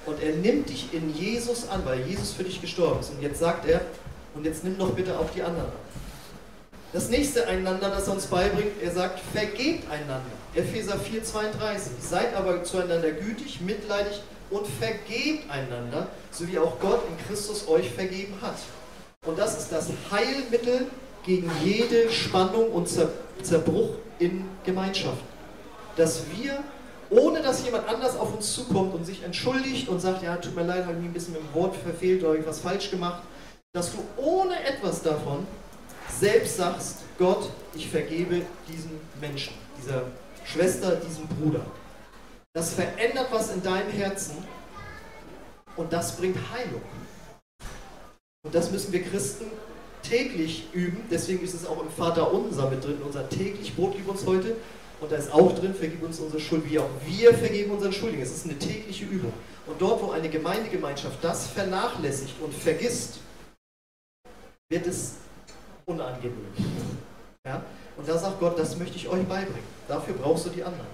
Und 0.06 0.22
er 0.22 0.34
nimmt 0.36 0.70
dich 0.70 0.94
in 0.94 1.14
Jesus 1.16 1.70
an, 1.70 1.86
weil 1.86 2.02
Jesus 2.08 2.34
für 2.34 2.44
dich 2.44 2.62
gestorben 2.62 3.00
ist. 3.00 3.12
Und 3.12 3.22
jetzt 3.22 3.40
sagt 3.40 3.68
er, 3.68 3.82
und 4.36 4.46
jetzt 4.46 4.64
nimm 4.64 4.78
doch 4.78 4.92
bitte 4.92 5.18
auch 5.18 5.30
die 5.36 5.42
anderen 5.42 5.68
an. 5.68 5.84
Das 6.92 7.10
nächste 7.10 7.48
einander, 7.48 7.90
das 7.90 8.08
er 8.08 8.14
uns 8.14 8.28
beibringt, 8.28 8.74
er 8.82 8.92
sagt, 8.92 9.20
vergebt 9.34 9.90
einander. 9.90 10.22
Epheser 10.54 10.94
4,32. 10.96 11.80
Seid 12.00 12.36
aber 12.36 12.64
zueinander 12.64 13.12
gütig, 13.12 13.62
mitleidig 13.62 14.22
und 14.52 14.68
vergebt 14.68 15.50
einander, 15.50 16.08
so 16.30 16.48
wie 16.48 16.60
auch 16.60 16.80
Gott 16.80 17.02
in 17.10 17.26
Christus 17.26 17.68
euch 17.68 17.90
vergeben 17.90 18.36
hat. 18.42 18.58
Und 19.26 19.40
das 19.40 19.58
ist 19.58 19.72
das 19.72 19.90
Heilmittel 20.12 20.88
gegen 21.26 21.50
jede 21.64 22.12
Spannung 22.12 22.72
und 22.72 22.88
Zerbruch 23.42 23.92
in 24.20 24.46
Gemeinschaft. 24.64 25.24
Dass 25.96 26.24
wir, 26.36 26.60
ohne 27.14 27.42
dass 27.42 27.64
jemand 27.64 27.88
anders 27.88 28.18
auf 28.18 28.34
uns 28.36 28.54
zukommt 28.54 28.94
und 28.94 29.06
sich 29.06 29.24
entschuldigt 29.24 29.88
und 29.88 30.00
sagt, 30.00 30.24
ja, 30.24 30.36
tut 30.38 30.56
mir 30.56 30.64
leid, 30.64 30.86
habe 30.86 30.94
ich 30.94 31.00
mich 31.00 31.10
ein 31.10 31.14
bisschen 31.14 31.34
mit 31.34 31.44
dem 31.44 31.54
Wort 31.54 31.76
verfehlt 31.76 32.24
oder 32.24 32.38
etwas 32.38 32.60
falsch 32.60 32.90
gemacht, 32.90 33.24
dass 33.74 33.92
du 33.92 34.00
ohne 34.18 34.64
etwas 34.66 35.02
davon 35.04 35.46
selbst 36.10 36.58
sagst, 36.58 37.00
Gott, 37.18 37.50
ich 37.76 37.90
vergebe 37.90 38.42
diesen 38.68 39.00
Menschen, 39.20 39.54
dieser 39.82 40.04
Schwester, 40.46 40.96
diesem 40.96 41.28
Bruder. 41.28 41.66
Das 42.54 42.74
verändert 42.74 43.28
was 43.32 43.52
in 43.52 43.64
deinem 43.64 43.92
Herzen 43.92 44.36
und 45.76 45.92
das 45.92 46.18
bringt 46.18 46.38
Heilung. 46.52 46.82
Und 48.46 48.54
das 48.54 48.72
müssen 48.72 48.92
wir 48.92 49.02
Christen 49.04 49.46
täglich 50.04 50.68
üben. 50.74 51.06
Deswegen 51.10 51.44
ist 51.44 51.54
es 51.54 51.66
auch 51.66 51.82
im 51.82 51.90
Vater 51.90 52.32
Unser 52.32 52.70
mit 52.70 52.84
drin. 52.84 52.98
Unser 53.04 53.30
täglich 53.30 53.76
Brot 53.76 53.94
gib 53.96 54.08
uns 54.08 54.26
heute. 54.26 54.56
Und 55.04 55.12
da 55.12 55.18
ist 55.18 55.34
auch 55.34 55.54
drin, 55.54 55.76
vergib 55.76 56.02
uns 56.02 56.18
unsere 56.22 56.40
Schuld, 56.40 56.64
wie 56.70 56.80
auch 56.80 56.88
wir 57.06 57.34
vergeben 57.34 57.72
unseren 57.72 57.92
Schuldigen. 57.92 58.24
Es 58.24 58.32
ist 58.32 58.46
eine 58.46 58.58
tägliche 58.58 59.04
Übung. 59.04 59.34
Und 59.68 59.82
dort, 59.82 60.02
wo 60.02 60.12
eine 60.12 60.30
Gemeindegemeinschaft 60.30 61.22
das 61.22 61.48
vernachlässigt 61.48 62.36
und 62.42 62.54
vergisst, 62.54 63.20
wird 64.70 64.88
es 64.88 65.16
unangenehm. 65.86 66.48
Ja? 67.46 67.62
Und 67.98 68.08
da 68.08 68.18
sagt 68.18 68.40
Gott, 68.40 68.58
das 68.58 68.78
möchte 68.78 68.96
ich 68.96 69.10
euch 69.10 69.26
beibringen. 69.26 69.66
Dafür 69.90 70.14
brauchst 70.14 70.46
du 70.46 70.52
die 70.52 70.64
anderen. 70.64 70.88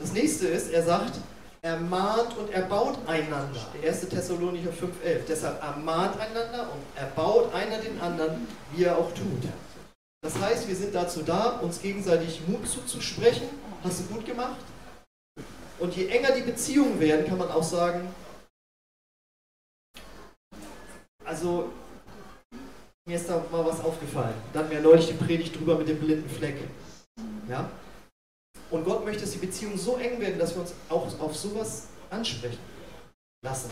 Das 0.00 0.12
nächste 0.14 0.48
ist, 0.48 0.72
er 0.72 0.82
sagt, 0.82 1.12
ermahnt 1.60 2.34
und 2.38 2.50
erbaut 2.50 2.96
einander. 3.06 3.60
Der 3.82 3.90
1. 3.90 4.08
Thessalonicher 4.08 4.70
5,11. 4.70 5.18
Deshalb 5.28 5.62
ermahnt 5.62 6.18
einander 6.18 6.70
und 6.72 6.82
erbaut 6.98 7.52
einer 7.52 7.76
den 7.76 8.00
anderen, 8.00 8.48
wie 8.72 8.84
er 8.84 8.96
auch 8.96 9.12
tut. 9.12 9.50
Das 10.20 10.38
heißt, 10.38 10.68
wir 10.68 10.74
sind 10.74 10.94
dazu 10.94 11.22
da, 11.22 11.60
uns 11.60 11.80
gegenseitig 11.80 12.40
Mut 12.46 12.66
zuzusprechen. 12.68 13.48
Hast 13.84 14.00
du 14.00 14.14
gut 14.14 14.26
gemacht? 14.26 14.56
Und 15.78 15.94
je 15.94 16.08
enger 16.08 16.32
die 16.32 16.42
Beziehungen 16.42 16.98
werden, 16.98 17.26
kann 17.26 17.38
man 17.38 17.50
auch 17.50 17.62
sagen, 17.62 18.12
also 21.24 21.70
mir 23.06 23.16
ist 23.16 23.28
da 23.28 23.44
mal 23.52 23.64
was 23.64 23.80
aufgefallen. 23.80 24.34
Da 24.52 24.60
hatten 24.60 24.70
wir 24.70 24.80
neulich 24.80 25.06
die 25.06 25.14
Predigt 25.14 25.58
drüber 25.58 25.76
mit 25.76 25.88
dem 25.88 25.98
blinden 25.98 26.28
Fleck. 26.28 26.56
Ja? 27.48 27.70
Und 28.70 28.84
Gott 28.84 29.04
möchte, 29.04 29.22
dass 29.22 29.30
die 29.30 29.38
Beziehungen 29.38 29.78
so 29.78 29.96
eng 29.96 30.20
werden, 30.20 30.38
dass 30.38 30.54
wir 30.54 30.62
uns 30.62 30.74
auch 30.88 31.06
auf 31.20 31.36
sowas 31.36 31.86
ansprechen 32.10 32.58
lassen. 33.42 33.70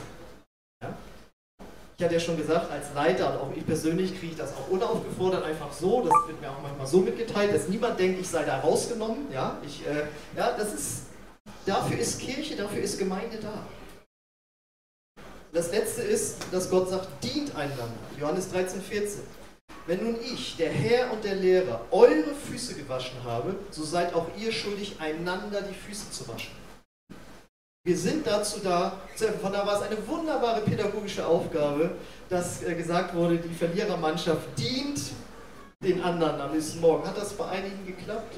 Ich 1.98 2.04
hatte 2.04 2.12
ja 2.12 2.20
schon 2.20 2.36
gesagt, 2.36 2.70
als 2.70 2.92
Leiter 2.94 3.32
und 3.32 3.38
auch 3.38 3.56
ich 3.56 3.64
persönlich 3.64 4.18
kriege 4.18 4.32
ich 4.32 4.38
das 4.38 4.52
auch 4.52 4.68
unaufgefordert 4.68 5.42
einfach 5.44 5.72
so, 5.72 6.02
das 6.02 6.12
wird 6.26 6.38
mir 6.42 6.50
auch 6.50 6.60
manchmal 6.62 6.86
so 6.86 6.98
mitgeteilt, 6.98 7.54
dass 7.54 7.68
niemand 7.68 7.98
denkt, 7.98 8.20
ich 8.20 8.28
sei 8.28 8.44
da 8.44 8.60
rausgenommen. 8.60 9.32
Ja, 9.32 9.56
ich, 9.64 9.86
äh, 9.86 10.02
ja 10.36 10.54
das 10.58 10.74
ist, 10.74 11.02
dafür 11.64 11.98
ist 11.98 12.20
Kirche, 12.20 12.54
dafür 12.54 12.82
ist 12.82 12.98
Gemeinde 12.98 13.38
da. 13.40 13.66
Das 15.54 15.70
letzte 15.70 16.02
ist, 16.02 16.36
dass 16.52 16.68
Gott 16.68 16.90
sagt, 16.90 17.08
dient 17.24 17.56
einander. 17.56 17.88
Johannes 18.20 18.52
13, 18.52 18.82
14. 18.82 19.22
Wenn 19.86 20.04
nun 20.04 20.16
ich, 20.20 20.56
der 20.58 20.70
Herr 20.70 21.10
und 21.12 21.24
der 21.24 21.36
Lehrer, 21.36 21.80
eure 21.92 22.34
Füße 22.34 22.74
gewaschen 22.74 23.24
habe, 23.24 23.54
so 23.70 23.84
seid 23.84 24.14
auch 24.14 24.26
ihr 24.36 24.52
schuldig, 24.52 24.96
einander 24.98 25.62
die 25.62 25.74
Füße 25.74 26.10
zu 26.10 26.28
waschen. 26.28 26.65
Wir 27.86 27.96
sind 27.96 28.26
dazu 28.26 28.58
da, 28.64 28.94
von 29.40 29.52
da 29.52 29.64
war 29.64 29.76
es 29.76 29.82
eine 29.82 29.96
wunderbare 30.08 30.60
pädagogische 30.62 31.24
Aufgabe, 31.24 31.92
dass 32.28 32.64
äh, 32.64 32.74
gesagt 32.74 33.14
wurde, 33.14 33.36
die 33.36 33.54
Verlierermannschaft 33.54 34.58
dient 34.58 35.00
den 35.80 36.02
anderen 36.02 36.40
am 36.40 36.52
nächsten 36.52 36.80
Morgen. 36.80 37.06
Hat 37.06 37.16
das 37.16 37.34
bei 37.34 37.46
einigen 37.46 37.86
geklappt? 37.86 38.34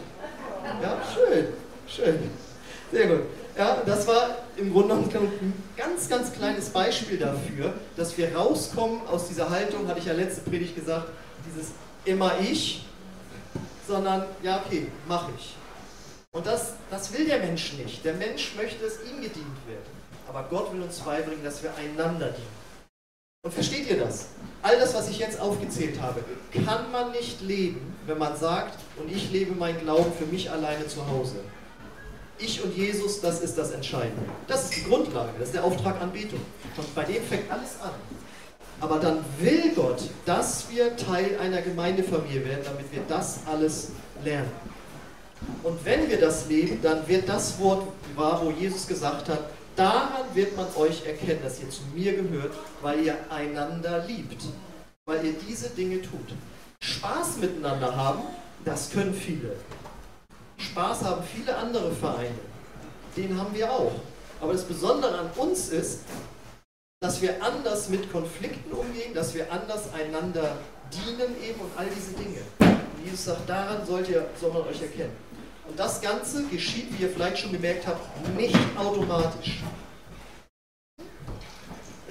Ja, 0.82 0.98
schön, 1.14 1.46
schön. 1.86 2.18
Sehr 2.92 3.06
gut. 3.06 3.20
Ja, 3.56 3.78
das 3.86 4.06
war 4.06 4.36
im 4.58 4.70
Grunde 4.70 4.96
genommen 5.08 5.32
ein 5.40 5.54
ganz, 5.78 6.10
ganz 6.10 6.30
kleines 6.30 6.68
Beispiel 6.68 7.16
dafür, 7.16 7.72
dass 7.96 8.18
wir 8.18 8.36
rauskommen 8.36 9.00
aus 9.10 9.28
dieser 9.28 9.48
Haltung, 9.48 9.88
hatte 9.88 10.00
ich 10.00 10.04
ja 10.04 10.12
letzte 10.12 10.42
Predigt 10.42 10.76
gesagt, 10.76 11.08
dieses 11.50 11.70
immer 12.04 12.32
ich, 12.38 12.84
sondern 13.86 14.26
ja, 14.42 14.62
okay, 14.62 14.88
mache 15.08 15.30
ich. 15.38 15.56
Und 16.32 16.46
das, 16.46 16.74
das 16.90 17.12
will 17.12 17.26
der 17.26 17.38
Mensch 17.38 17.72
nicht. 17.74 18.04
Der 18.04 18.14
Mensch 18.14 18.54
möchte, 18.56 18.84
dass 18.84 19.02
ihm 19.02 19.20
gedient 19.22 19.56
wird. 19.66 19.84
Aber 20.28 20.46
Gott 20.50 20.72
will 20.72 20.82
uns 20.82 21.00
beibringen, 21.00 21.42
dass 21.42 21.62
wir 21.62 21.74
einander 21.74 22.28
dienen. 22.28 22.58
Und 23.44 23.54
versteht 23.54 23.88
ihr 23.88 23.98
das? 23.98 24.26
All 24.62 24.78
das, 24.78 24.94
was 24.94 25.08
ich 25.08 25.18
jetzt 25.18 25.40
aufgezählt 25.40 26.00
habe, 26.02 26.22
kann 26.66 26.90
man 26.90 27.12
nicht 27.12 27.40
leben, 27.40 27.94
wenn 28.06 28.18
man 28.18 28.36
sagt, 28.36 28.78
und 28.96 29.10
ich 29.10 29.30
lebe 29.30 29.54
meinen 29.54 29.80
Glauben 29.80 30.12
für 30.12 30.26
mich 30.26 30.50
alleine 30.50 30.86
zu 30.86 31.06
Hause. 31.08 31.36
Ich 32.38 32.62
und 32.62 32.76
Jesus, 32.76 33.20
das 33.20 33.40
ist 33.40 33.56
das 33.56 33.70
Entscheidende. 33.70 34.22
Das 34.46 34.64
ist 34.64 34.76
die 34.76 34.84
Grundlage, 34.84 35.30
das 35.38 35.48
ist 35.48 35.54
der 35.54 35.64
Auftrag 35.64 36.00
Anbetung. 36.00 36.40
Und 36.76 36.94
bei 36.94 37.04
dem 37.04 37.22
fängt 37.22 37.50
alles 37.50 37.80
an. 37.80 37.92
Aber 38.80 38.98
dann 38.98 39.24
will 39.40 39.72
Gott, 39.74 40.02
dass 40.24 40.70
wir 40.70 40.96
Teil 40.96 41.38
einer 41.40 41.62
Gemeindefamilie 41.62 42.44
werden, 42.44 42.64
damit 42.64 42.92
wir 42.92 43.00
das 43.08 43.40
alles 43.46 43.92
lernen. 44.24 44.50
Und 45.62 45.84
wenn 45.84 46.08
wir 46.08 46.20
das 46.20 46.48
leben, 46.48 46.80
dann 46.82 47.06
wird 47.08 47.28
das 47.28 47.58
Wort 47.58 47.86
wahr, 48.16 48.40
wo 48.44 48.50
Jesus 48.50 48.86
gesagt 48.86 49.28
hat, 49.28 49.50
daran 49.76 50.24
wird 50.34 50.56
man 50.56 50.66
euch 50.76 51.06
erkennen, 51.06 51.40
dass 51.42 51.60
ihr 51.60 51.70
zu 51.70 51.82
mir 51.94 52.14
gehört, 52.14 52.52
weil 52.82 53.04
ihr 53.04 53.16
einander 53.30 54.04
liebt, 54.06 54.42
weil 55.06 55.24
ihr 55.24 55.34
diese 55.46 55.70
Dinge 55.70 56.02
tut. 56.02 56.34
Spaß 56.80 57.38
miteinander 57.40 57.94
haben, 57.94 58.22
das 58.64 58.90
können 58.90 59.14
viele. 59.14 59.56
Spaß 60.58 61.02
haben 61.04 61.22
viele 61.22 61.56
andere 61.56 61.92
Vereine. 61.92 62.34
Den 63.16 63.38
haben 63.38 63.54
wir 63.54 63.70
auch. 63.70 63.92
Aber 64.40 64.52
das 64.52 64.64
Besondere 64.64 65.18
an 65.18 65.30
uns 65.36 65.68
ist, 65.68 66.00
dass 67.00 67.22
wir 67.22 67.42
anders 67.42 67.88
mit 67.88 68.10
Konflikten 68.10 68.72
umgehen, 68.72 69.14
dass 69.14 69.34
wir 69.34 69.50
anders 69.52 69.92
einander 69.92 70.56
dienen 70.92 71.34
eben 71.42 71.60
und 71.60 71.70
all 71.76 71.86
diese 71.86 72.12
Dinge. 72.12 72.40
Jesus 73.04 73.26
sagt, 73.26 73.48
daran 73.48 73.86
sollt 73.86 74.08
ihr, 74.08 74.26
soll 74.40 74.52
man 74.52 74.62
euch 74.62 74.82
erkennen. 74.82 75.12
Und 75.68 75.78
das 75.78 76.00
Ganze 76.00 76.44
geschieht, 76.44 76.86
wie 76.98 77.02
ihr 77.02 77.10
vielleicht 77.10 77.38
schon 77.38 77.52
gemerkt 77.52 77.86
habt, 77.86 78.00
nicht 78.36 78.56
automatisch. 78.76 79.60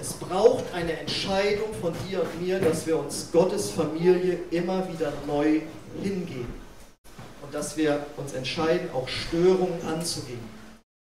Es 0.00 0.12
braucht 0.12 0.72
eine 0.72 0.96
Entscheidung 0.96 1.74
von 1.80 1.92
dir 2.08 2.22
und 2.22 2.40
mir, 2.40 2.60
dass 2.60 2.86
wir 2.86 2.98
uns 2.98 3.30
Gottes 3.32 3.70
Familie 3.70 4.38
immer 4.52 4.88
wieder 4.88 5.12
neu 5.26 5.62
hingeben. 6.00 6.54
Und 7.42 7.52
dass 7.52 7.76
wir 7.76 8.06
uns 8.16 8.32
entscheiden, 8.32 8.90
auch 8.94 9.08
Störungen 9.08 9.84
anzugehen. 9.86 10.40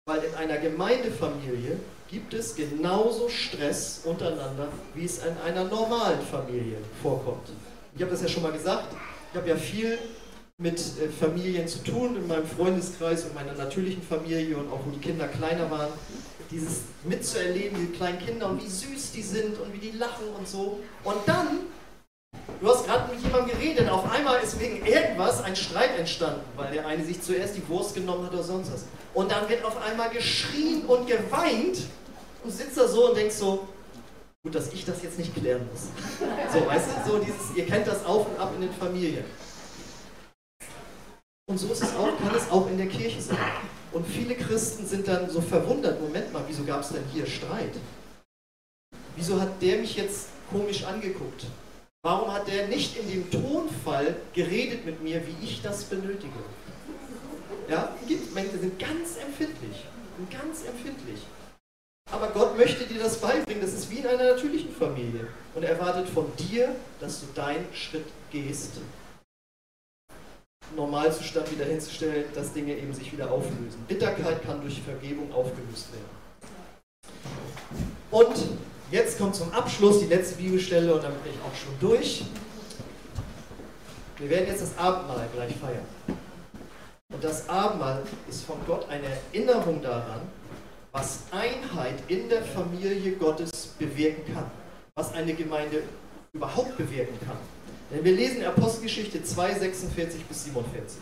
Weil 0.07 0.23
in 0.23 0.33
einer 0.33 0.57
Gemeindefamilie 0.57 1.77
gibt 2.09 2.33
es 2.33 2.55
genauso 2.55 3.29
Stress 3.29 4.01
untereinander, 4.05 4.69
wie 4.95 5.05
es 5.05 5.19
in 5.19 5.37
einer 5.45 5.65
normalen 5.65 6.21
Familie 6.21 6.77
vorkommt. 7.03 7.49
Ich 7.95 8.01
habe 8.01 8.11
das 8.11 8.23
ja 8.23 8.27
schon 8.27 8.41
mal 8.41 8.51
gesagt. 8.51 8.87
Ich 9.31 9.37
habe 9.37 9.49
ja 9.49 9.55
viel 9.55 9.99
mit 10.59 10.77
äh, 10.77 11.07
Familien 11.07 11.67
zu 11.67 11.79
tun, 11.83 12.17
in 12.17 12.27
meinem 12.27 12.45
Freundeskreis 12.45 13.23
und 13.23 13.33
meiner 13.33 13.53
natürlichen 13.53 14.03
Familie 14.03 14.57
und 14.57 14.71
auch 14.71 14.79
wo 14.85 14.91
die 14.91 14.99
Kinder 14.99 15.27
kleiner 15.27 15.71
waren. 15.71 15.89
Dieses 16.51 16.81
mitzuerleben, 17.05 17.77
die 17.79 17.95
kleinen 17.95 18.19
Kinder 18.19 18.49
und 18.49 18.61
wie 18.61 18.69
süß 18.69 19.11
die 19.13 19.21
sind 19.21 19.57
und 19.59 19.73
wie 19.73 19.77
die 19.77 19.97
lachen 19.97 20.27
und 20.37 20.47
so. 20.47 20.79
Und 21.03 21.17
dann, 21.25 21.47
du 22.59 22.67
hast 22.67 22.85
gerade 22.85 23.13
mit 23.13 23.23
jemandem 23.23 23.57
geredet, 23.57 23.89
auf 23.89 24.11
einmal 24.11 24.41
ist 24.41 24.59
wegen 24.59 24.85
irgendwas 24.85 25.41
ein 25.43 25.55
Streit 25.55 25.97
entstanden, 25.97 26.41
weil 26.57 26.73
der 26.73 26.85
eine 26.85 27.05
sich 27.05 27.21
zuerst 27.21 27.55
die 27.55 27.67
Wurst 27.69 27.95
genommen 27.95 28.25
hat 28.25 28.33
oder 28.33 28.43
sonst 28.43 28.73
was. 28.73 28.85
Und 29.13 29.31
dann 29.31 29.47
wird 29.47 29.63
auf 29.63 29.81
einmal 29.81 30.09
geschrien 30.09 30.81
und 30.87 31.07
geweint 31.07 31.83
und 32.43 32.51
sitzt 32.51 32.77
da 32.77 32.87
so 32.87 33.09
und 33.09 33.17
denkst 33.17 33.35
so, 33.35 33.67
gut, 34.43 34.55
dass 34.55 34.73
ich 34.73 34.83
das 34.83 35.03
jetzt 35.03 35.19
nicht 35.19 35.33
klären 35.35 35.61
muss. 35.71 35.83
So, 36.51 36.67
weißt 36.67 36.87
du, 37.05 37.11
so 37.11 37.19
dieses, 37.19 37.55
ihr 37.55 37.65
kennt 37.65 37.87
das 37.87 38.03
auf 38.05 38.27
und 38.27 38.39
ab 38.39 38.51
in 38.55 38.61
den 38.61 38.73
Familien. 38.73 39.23
Und 41.49 41.57
so 41.57 41.71
ist 41.73 41.81
es 41.81 41.95
auch, 41.95 42.15
kann 42.19 42.35
es 42.35 42.51
auch 42.51 42.69
in 42.69 42.77
der 42.77 42.85
Kirche 42.85 43.19
sein. 43.19 43.39
Und 43.91 44.05
viele 44.05 44.35
Christen 44.35 44.85
sind 44.85 45.07
dann 45.07 45.31
so 45.31 45.41
verwundert, 45.41 45.99
Moment 45.99 46.31
mal, 46.31 46.43
wieso 46.47 46.63
gab 46.63 46.81
es 46.81 46.89
denn 46.89 47.03
hier 47.11 47.25
Streit? 47.25 47.73
Wieso 49.15 49.41
hat 49.41 49.59
der 49.59 49.79
mich 49.79 49.95
jetzt 49.97 50.27
komisch 50.51 50.83
angeguckt? 50.83 51.47
Warum 52.03 52.31
hat 52.31 52.47
der 52.47 52.67
nicht 52.67 52.97
in 52.97 53.09
dem 53.09 53.31
Tonfall 53.31 54.15
geredet 54.31 54.85
mit 54.85 55.01
mir, 55.01 55.23
wie 55.25 55.43
ich 55.43 55.63
das 55.63 55.85
benötige? 55.85 56.37
Ja, 57.67 57.95
gibt 58.07 58.31
Menschen, 58.35 58.61
sind 58.61 58.77
ganz 58.77 59.17
empfindlich. 59.17 59.85
Ganz 60.29 60.65
empfindlich. 60.65 61.21
Aber 62.11 62.27
Gott 62.27 62.57
möchte 62.59 62.85
dir 62.85 62.99
das 62.99 63.17
beibringen. 63.17 63.61
Das 63.61 63.73
ist 63.73 63.89
wie 63.89 63.97
in 63.97 64.07
einer 64.07 64.33
natürlichen 64.33 64.71
Familie. 64.75 65.27
Und 65.55 65.63
er 65.63 65.71
erwartet 65.71 66.09
von 66.09 66.31
dir, 66.37 66.75
dass 66.99 67.21
du 67.21 67.25
deinen 67.33 67.65
Schritt 67.73 68.05
gehst 68.31 68.77
Normalzustand 70.75 71.51
wieder 71.51 71.65
hinzustellen, 71.65 72.25
dass 72.33 72.53
Dinge 72.53 72.75
eben 72.75 72.93
sich 72.93 73.11
wieder 73.11 73.31
auflösen. 73.31 73.83
Bitterkeit 73.87 74.43
kann 74.43 74.61
durch 74.61 74.81
Vergebung 74.81 75.31
aufgelöst 75.33 75.87
werden. 75.93 76.19
Und 78.11 78.35
jetzt 78.91 79.17
kommt 79.19 79.35
zum 79.35 79.51
Abschluss 79.53 79.99
die 79.99 80.07
letzte 80.07 80.35
Bibelstelle 80.35 80.93
und 80.93 81.03
dann 81.03 81.13
bin 81.23 81.33
ich 81.33 81.39
auch 81.39 81.55
schon 81.55 81.73
durch. 81.79 82.23
Wir 84.17 84.29
werden 84.29 84.47
jetzt 84.47 84.61
das 84.61 84.77
Abendmahl 84.77 85.27
gleich 85.33 85.55
feiern. 85.55 85.85
Und 87.13 87.23
das 87.23 87.47
Abendmahl 87.49 88.03
ist 88.27 88.43
von 88.43 88.57
Gott 88.67 88.87
eine 88.89 89.05
Erinnerung 89.33 89.81
daran, 89.81 90.21
was 90.91 91.23
Einheit 91.31 91.95
in 92.07 92.29
der 92.29 92.43
Familie 92.43 93.13
Gottes 93.13 93.75
bewirken 93.77 94.33
kann, 94.33 94.49
was 94.95 95.13
eine 95.13 95.33
Gemeinde 95.33 95.83
überhaupt 96.33 96.77
bewirken 96.77 97.17
kann. 97.25 97.37
Denn 97.91 98.03
wir 98.03 98.11
lesen 98.11 98.43
Apostelgeschichte 98.43 99.23
2, 99.23 99.55
46 99.55 100.25
bis 100.25 100.43
47. 100.45 100.99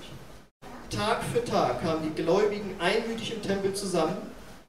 Tag 0.90 1.22
für 1.34 1.44
Tag 1.44 1.82
kamen 1.82 2.04
die 2.04 2.22
Gläubigen 2.22 2.76
einmütig 2.80 3.34
im 3.34 3.42
Tempel 3.42 3.74
zusammen 3.74 4.18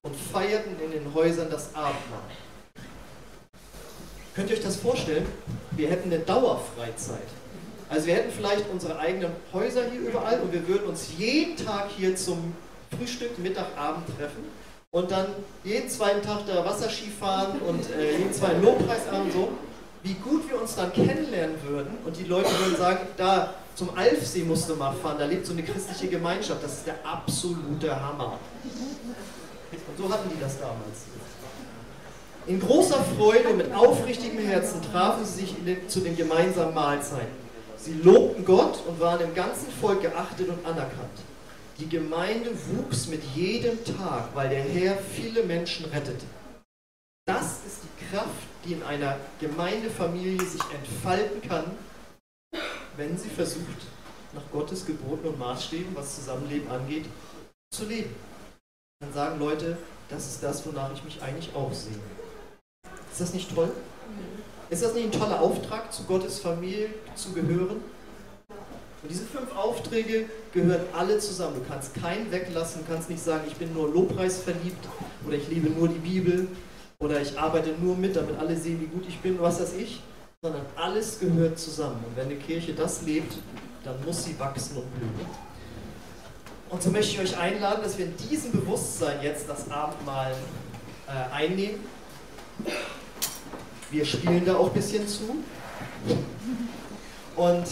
und 0.03 0.17
feierten 0.17 0.73
in 0.85 0.91
den 0.91 1.15
Häusern 1.15 1.49
das 1.49 1.75
Abendmahl. 1.77 2.21
Könnt 4.35 4.51
ihr 4.51 4.57
euch 4.57 4.63
das 4.63 4.77
vorstellen? 4.77 5.27
Wir 5.73 5.89
hätten 5.91 6.13
eine 6.13 6.21
Dauerfreizeit. 6.21 7.29
Also 7.89 8.07
wir 8.07 8.15
hätten 8.15 8.33
vielleicht 8.33 8.69
unsere 8.71 8.99
eigenen 8.99 9.31
Häuser 9.53 9.83
hier 9.91 10.01
überall 10.01 10.41
und 10.41 10.53
wir 10.53 10.67
würden 10.67 10.89
uns 10.89 11.11
jeden 11.17 11.57
Tag 11.57 11.89
hier 11.97 12.17
zum 12.17 12.53
Frühstück, 12.97 13.39
Mittag, 13.39 13.67
Abend 13.77 14.07
treffen 14.19 14.45
und 14.91 15.11
dann 15.11 15.27
jeden 15.63 15.89
zweiten 15.89 16.23
Tag 16.23 16.41
da 16.47 16.65
Wasserski 16.65 17.11
fahren 17.11 17.61
und 17.61 17.89
äh, 17.91 18.19
jeden 18.19 18.33
zweiten 18.33 18.63
Lobpreisabend 18.63 19.27
und 19.27 19.33
so 19.33 19.49
wie 20.03 20.15
gut 20.15 20.49
wir 20.49 20.61
uns 20.61 20.77
dann 20.77 20.93
kennenlernen 20.93 21.57
würden 21.67 21.99
und 22.05 22.17
die 22.17 22.25
Leute 22.25 22.51
würden 22.61 22.77
sagen, 22.77 23.01
da 23.17 23.55
zum 23.75 23.97
Alfsee 23.97 24.45
musst 24.45 24.69
du 24.69 24.75
mal 24.77 24.93
fahren, 24.93 25.17
da 25.19 25.27
lebt 25.27 25.47
so 25.47 25.53
eine 25.53 25.63
christliche 25.63 26.09
Gemeinschaft, 26.09 26.63
das 26.63 26.79
ist 26.79 26.87
der 26.87 26.97
absolute 27.05 27.95
Hammer. 28.01 28.39
Und 29.73 29.99
so 29.99 30.13
hatten 30.13 30.31
die 30.35 30.41
das 30.41 30.59
damals. 30.59 31.07
In 32.47 32.61
großer 32.61 33.05
Freude 33.17 33.51
und 33.51 33.59
mit 33.59 33.75
aufrichtigem 33.75 34.39
Herzen 34.39 34.81
trafen 34.83 35.25
sie 35.25 35.41
sich 35.41 35.55
den, 35.65 35.89
zu 35.89 36.01
den 36.01 36.17
gemeinsamen 36.17 36.75
Mahlzeiten. 36.75 37.49
Sie 37.77 37.93
lobten 38.03 38.45
Gott 38.45 38.83
und 38.87 38.99
waren 39.01 39.21
im 39.21 39.35
ganzen 39.35 39.71
Volk 39.81 40.03
geachtet 40.03 40.49
und 40.49 40.65
anerkannt. 40.65 41.19
Die 41.79 41.89
Gemeinde 41.89 42.51
wuchs 42.73 43.07
mit 43.07 43.23
jedem 43.37 43.85
Tag, 43.85 44.31
weil 44.35 44.49
der 44.49 44.63
Herr 44.63 44.97
viele 44.97 45.45
Menschen 45.45 45.85
rettete. 45.87 46.25
Das 47.27 47.61
ist 47.67 47.83
die 47.85 48.07
Kraft, 48.11 48.48
die 48.65 48.73
in 48.73 48.83
einer 48.83 49.17
Gemeindefamilie 49.41 50.45
sich 50.45 50.63
entfalten 50.75 51.43
kann, 51.43 51.65
wenn 52.97 53.17
sie 53.17 53.29
versucht, 53.29 53.87
nach 54.35 54.43
Gottes 54.53 54.85
Geboten 54.85 55.29
und 55.29 55.39
Maßstäben, 55.39 55.95
was 55.95 56.17
Zusammenleben 56.17 56.71
angeht, 56.71 57.07
zu 57.71 57.87
leben. 57.87 58.15
Dann 59.01 59.13
sagen 59.13 59.39
Leute, 59.39 59.79
das 60.09 60.27
ist 60.27 60.43
das, 60.43 60.67
wonach 60.67 60.93
ich 60.93 61.05
mich 61.05 61.23
eigentlich 61.23 61.55
auch 61.55 61.73
sehe. 61.73 61.99
Ist 63.11 63.21
das 63.21 63.33
nicht 63.33 63.55
toll? 63.55 63.71
Ist 64.71 64.83
das 64.83 64.95
nicht 64.95 65.07
ein 65.07 65.19
toller 65.19 65.41
Auftrag, 65.41 65.93
zu 65.93 66.05
Gottes 66.05 66.41
Familie 66.41 66.91
zu 67.15 67.33
gehören? 67.33 67.83
Und 69.01 69.09
diese 69.09 69.25
fünf 69.25 69.55
Aufträge 69.55 70.29
gehören 70.53 70.85
alle 70.93 71.19
zusammen. 71.19 71.57
Du 71.63 71.69
kannst 71.69 71.95
keinen 71.95 72.31
weglassen, 72.33 72.85
du 72.85 72.93
kannst 72.93 73.09
nicht 73.09 73.23
sagen, 73.23 73.45
ich 73.47 73.55
bin 73.55 73.73
nur 73.73 73.89
Lobpreis 73.89 74.43
verliebt 74.43 74.85
oder 75.27 75.37
ich 75.37 75.49
liebe 75.49 75.71
nur 75.71 75.89
die 75.89 76.01
Bibel 76.01 76.49
oder 77.01 77.21
ich 77.21 77.39
arbeite 77.39 77.71
nur 77.81 77.97
mit, 77.97 78.17
damit 78.17 78.37
alle 78.39 78.57
sehen, 78.57 78.81
wie 78.81 78.87
gut 78.87 79.05
ich 79.09 79.21
bin, 79.21 79.41
was 79.41 79.61
weiß 79.61 79.75
ich, 79.75 80.03
sondern 80.43 80.63
alles 80.75 81.21
gehört 81.21 81.57
zusammen. 81.57 82.05
Und 82.05 82.17
wenn 82.17 82.27
eine 82.27 82.37
Kirche 82.37 82.73
das 82.73 83.03
lebt, 83.03 83.35
dann 83.85 84.05
muss 84.05 84.25
sie 84.25 84.39
wachsen 84.39 84.79
und 84.79 84.95
blühen. 84.97 85.13
Und 86.69 86.83
so 86.83 86.91
möchte 86.91 87.13
ich 87.13 87.21
euch 87.21 87.39
einladen, 87.39 87.83
dass 87.83 87.97
wir 87.97 88.07
in 88.07 88.17
diesem 88.17 88.51
Bewusstsein 88.51 89.23
jetzt 89.23 89.49
das 89.49 89.71
Abendmahl 89.71 90.35
äh, 91.07 91.35
einnehmen. 91.35 91.79
Wir 93.91 94.05
spielen 94.05 94.45
da 94.45 94.57
auch 94.57 94.67
ein 94.67 94.75
bisschen 94.75 95.07
zu. 95.07 95.37
Und 97.37 97.67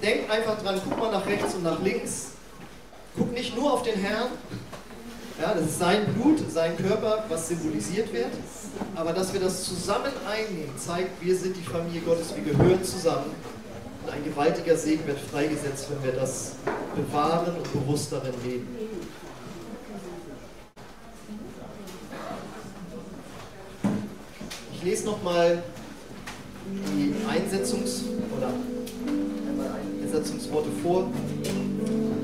denk 0.00 0.30
einfach 0.30 0.62
dran, 0.62 0.80
guck 0.88 0.96
mal 0.96 1.10
nach 1.10 1.26
rechts 1.26 1.54
und 1.54 1.64
nach 1.64 1.82
links. 1.82 2.34
Guck 3.16 3.32
nicht 3.32 3.56
nur 3.56 3.72
auf 3.72 3.82
den 3.82 3.98
Herrn. 3.98 4.30
Ja, 5.40 5.52
das 5.52 5.64
ist 5.64 5.78
sein 5.80 6.06
Blut, 6.14 6.38
sein 6.48 6.76
Körper, 6.76 7.24
was 7.28 7.48
symbolisiert 7.48 8.12
wird. 8.12 8.30
Aber 8.94 9.12
dass 9.12 9.32
wir 9.32 9.40
das 9.40 9.64
zusammen 9.64 10.12
einnehmen, 10.30 10.78
zeigt, 10.78 11.24
wir 11.24 11.36
sind 11.36 11.56
die 11.56 11.62
Familie 11.62 12.02
Gottes, 12.02 12.32
wir 12.36 12.52
gehören 12.52 12.84
zusammen. 12.84 13.32
Und 14.04 14.12
ein 14.12 14.22
gewaltiger 14.22 14.76
Segen 14.76 15.04
wird 15.08 15.18
freigesetzt, 15.18 15.88
wenn 15.90 16.04
wir 16.04 16.12
das 16.20 16.52
bewahren 16.94 17.56
und 17.56 17.72
bewusst 17.72 18.12
darin 18.12 18.34
leben. 18.44 18.68
Ich 24.72 24.84
lese 24.84 25.06
nochmal 25.06 25.62
die 26.70 27.14
Einsetzungs- 27.28 28.04
oder 28.36 28.50
Einsetzungsworte 30.00 30.68
vor. 30.80 31.10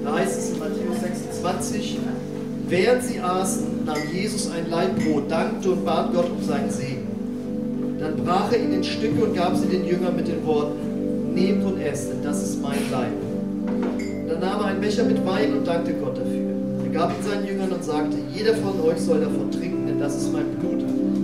Da 0.04 0.14
heißt 0.14 0.38
es 0.38 0.50
in 0.50 0.58
Matthäus 0.60 1.00
26, 1.00 1.98
während 2.70 3.02
sie 3.02 3.18
aßen, 3.18 3.84
nahm 3.84 3.98
Jesus 4.12 4.50
ein 4.50 4.70
Leibbrot, 4.70 5.30
dankte 5.30 5.72
und 5.72 5.84
bat 5.84 6.12
Gott 6.14 6.30
um 6.30 6.42
seinen 6.42 6.70
Segen. 6.70 7.06
Dann 7.98 8.16
brach 8.24 8.50
er 8.52 8.62
ihn 8.62 8.72
in 8.72 8.84
Stücke 8.84 9.24
und 9.24 9.34
gab 9.34 9.56
sie 9.56 9.66
den 9.66 9.84
Jüngern 9.84 10.16
mit 10.16 10.28
den 10.28 10.46
Worten, 10.46 11.34
nehmt 11.34 11.64
und 11.64 11.80
esst, 11.80 12.10
denn 12.10 12.22
das 12.22 12.42
ist 12.42 12.62
mein 12.62 12.78
Leib. 12.90 13.12
Dann 14.28 14.40
nahm 14.40 14.60
er 14.60 14.66
einen 14.66 14.80
Becher 14.80 15.04
mit 15.04 15.24
Wein 15.26 15.58
und 15.58 15.66
dankte 15.66 15.92
Gott 15.94 16.16
dafür. 16.16 16.50
Er 16.84 16.90
gab 16.90 17.10
ihn 17.10 17.22
seinen 17.28 17.46
Jüngern 17.46 17.72
und 17.72 17.84
sagte, 17.84 18.16
jeder 18.32 18.54
von 18.54 18.80
euch 18.80 18.98
soll 19.00 19.20
davon 19.20 19.50
trinken, 19.50 19.86
denn 19.86 19.98
das 19.98 20.16
ist 20.16 20.32
mein 20.32 20.46
Blut, 20.60 20.82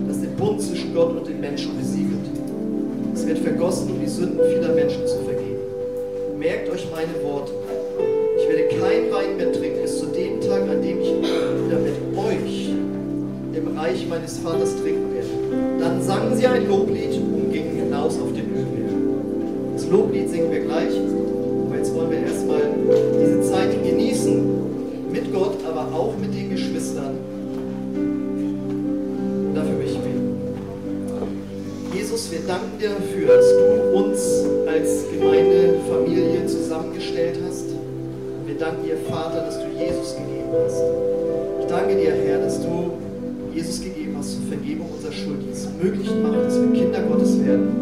das 0.09 0.21
den 0.21 0.35
Bund 0.37 0.61
zwischen 0.61 0.95
Gott 0.95 1.17
und 1.17 1.27
den 1.29 1.41
Menschen 1.41 1.77
besiegelt. 1.79 2.27
Es 3.15 3.27
wird 3.27 3.39
vergossen, 3.39 3.93
um 3.93 4.01
die 4.01 4.09
Sünden 4.09 4.41
vieler 4.53 4.75
Menschen 4.75 5.07
zu 5.07 5.17
vergeben. 5.25 5.61
Merkt 6.39 6.69
euch 6.71 6.87
meine 6.91 7.25
Worte. 7.25 7.53
Ich 8.39 8.49
werde 8.49 8.69
kein 8.69 9.11
Wein 9.11 9.37
mehr 9.37 9.53
Reich 14.07 14.09
meines 14.09 14.39
Vaters 14.39 14.77
trinken 14.77 15.13
werde. 15.15 15.29
Dann 15.81 16.03
sangen 16.03 16.37
sie 16.37 16.47
ein 16.47 16.69
Loblied 16.69 17.15
und 17.15 17.53
gingen 17.53 17.77
hinaus 17.77 18.19
auf 18.21 18.33
den 18.33 18.47
Ölberg. 18.55 18.95
Das 19.75 19.87
Loblied 19.89 20.31
singen 20.31 20.51
wir 20.51 20.61
gleich, 20.61 20.93
aber 21.67 21.77
jetzt 21.77 21.95
wollen 21.95 22.11
wir 22.11 22.21
erstmal 22.21 22.63
diese 23.21 23.43
Zeit 23.43 23.71
genießen 23.83 25.13
mit 25.13 25.33
Gott, 25.33 25.59
aber 25.69 25.95
auch 25.95 26.15
mit 26.21 26.35
den 26.35 26.51
Geschwistern. 26.51 27.19
Und 29.49 29.55
dafür 29.55 29.77
möchte 29.77 29.95
ich 29.95 30.01
beten. 30.01 30.35
Jesus, 31.95 32.31
wir 32.31 32.41
danken 32.47 32.79
dir 32.79 32.91
dafür, 32.91 33.37
dass 33.37 33.49
du 33.51 33.99
uns 33.99 34.45
als 34.69 35.05
Gemeindefamilie 35.11 36.47
zusammengestellt 36.47 37.39
hast. 37.47 37.67
Wir 38.47 38.57
danken 38.57 38.85
dir, 38.85 38.97
Vater, 39.09 39.47
dass 39.47 39.59
du 39.59 39.67
Jesus 39.77 40.15
gegeben 40.15 40.53
hast. 40.65 40.83
Ich 41.61 41.67
danke 41.67 41.97
dir, 41.97 42.13
Herr, 42.13 42.39
dass 42.39 42.61
du 42.61 42.93
Jesus 43.53 43.81
gegeben 43.81 43.85
hast 43.85 43.86
Vergebung 44.49 44.91
unserer 44.91 45.13
Schuld, 45.13 45.43
die 45.43 45.51
es 45.51 45.69
möglich 45.83 46.11
macht, 46.23 46.45
dass 46.45 46.61
wir 46.61 46.73
Kinder 46.73 47.03
Gottes 47.03 47.45
werden. 47.45 47.76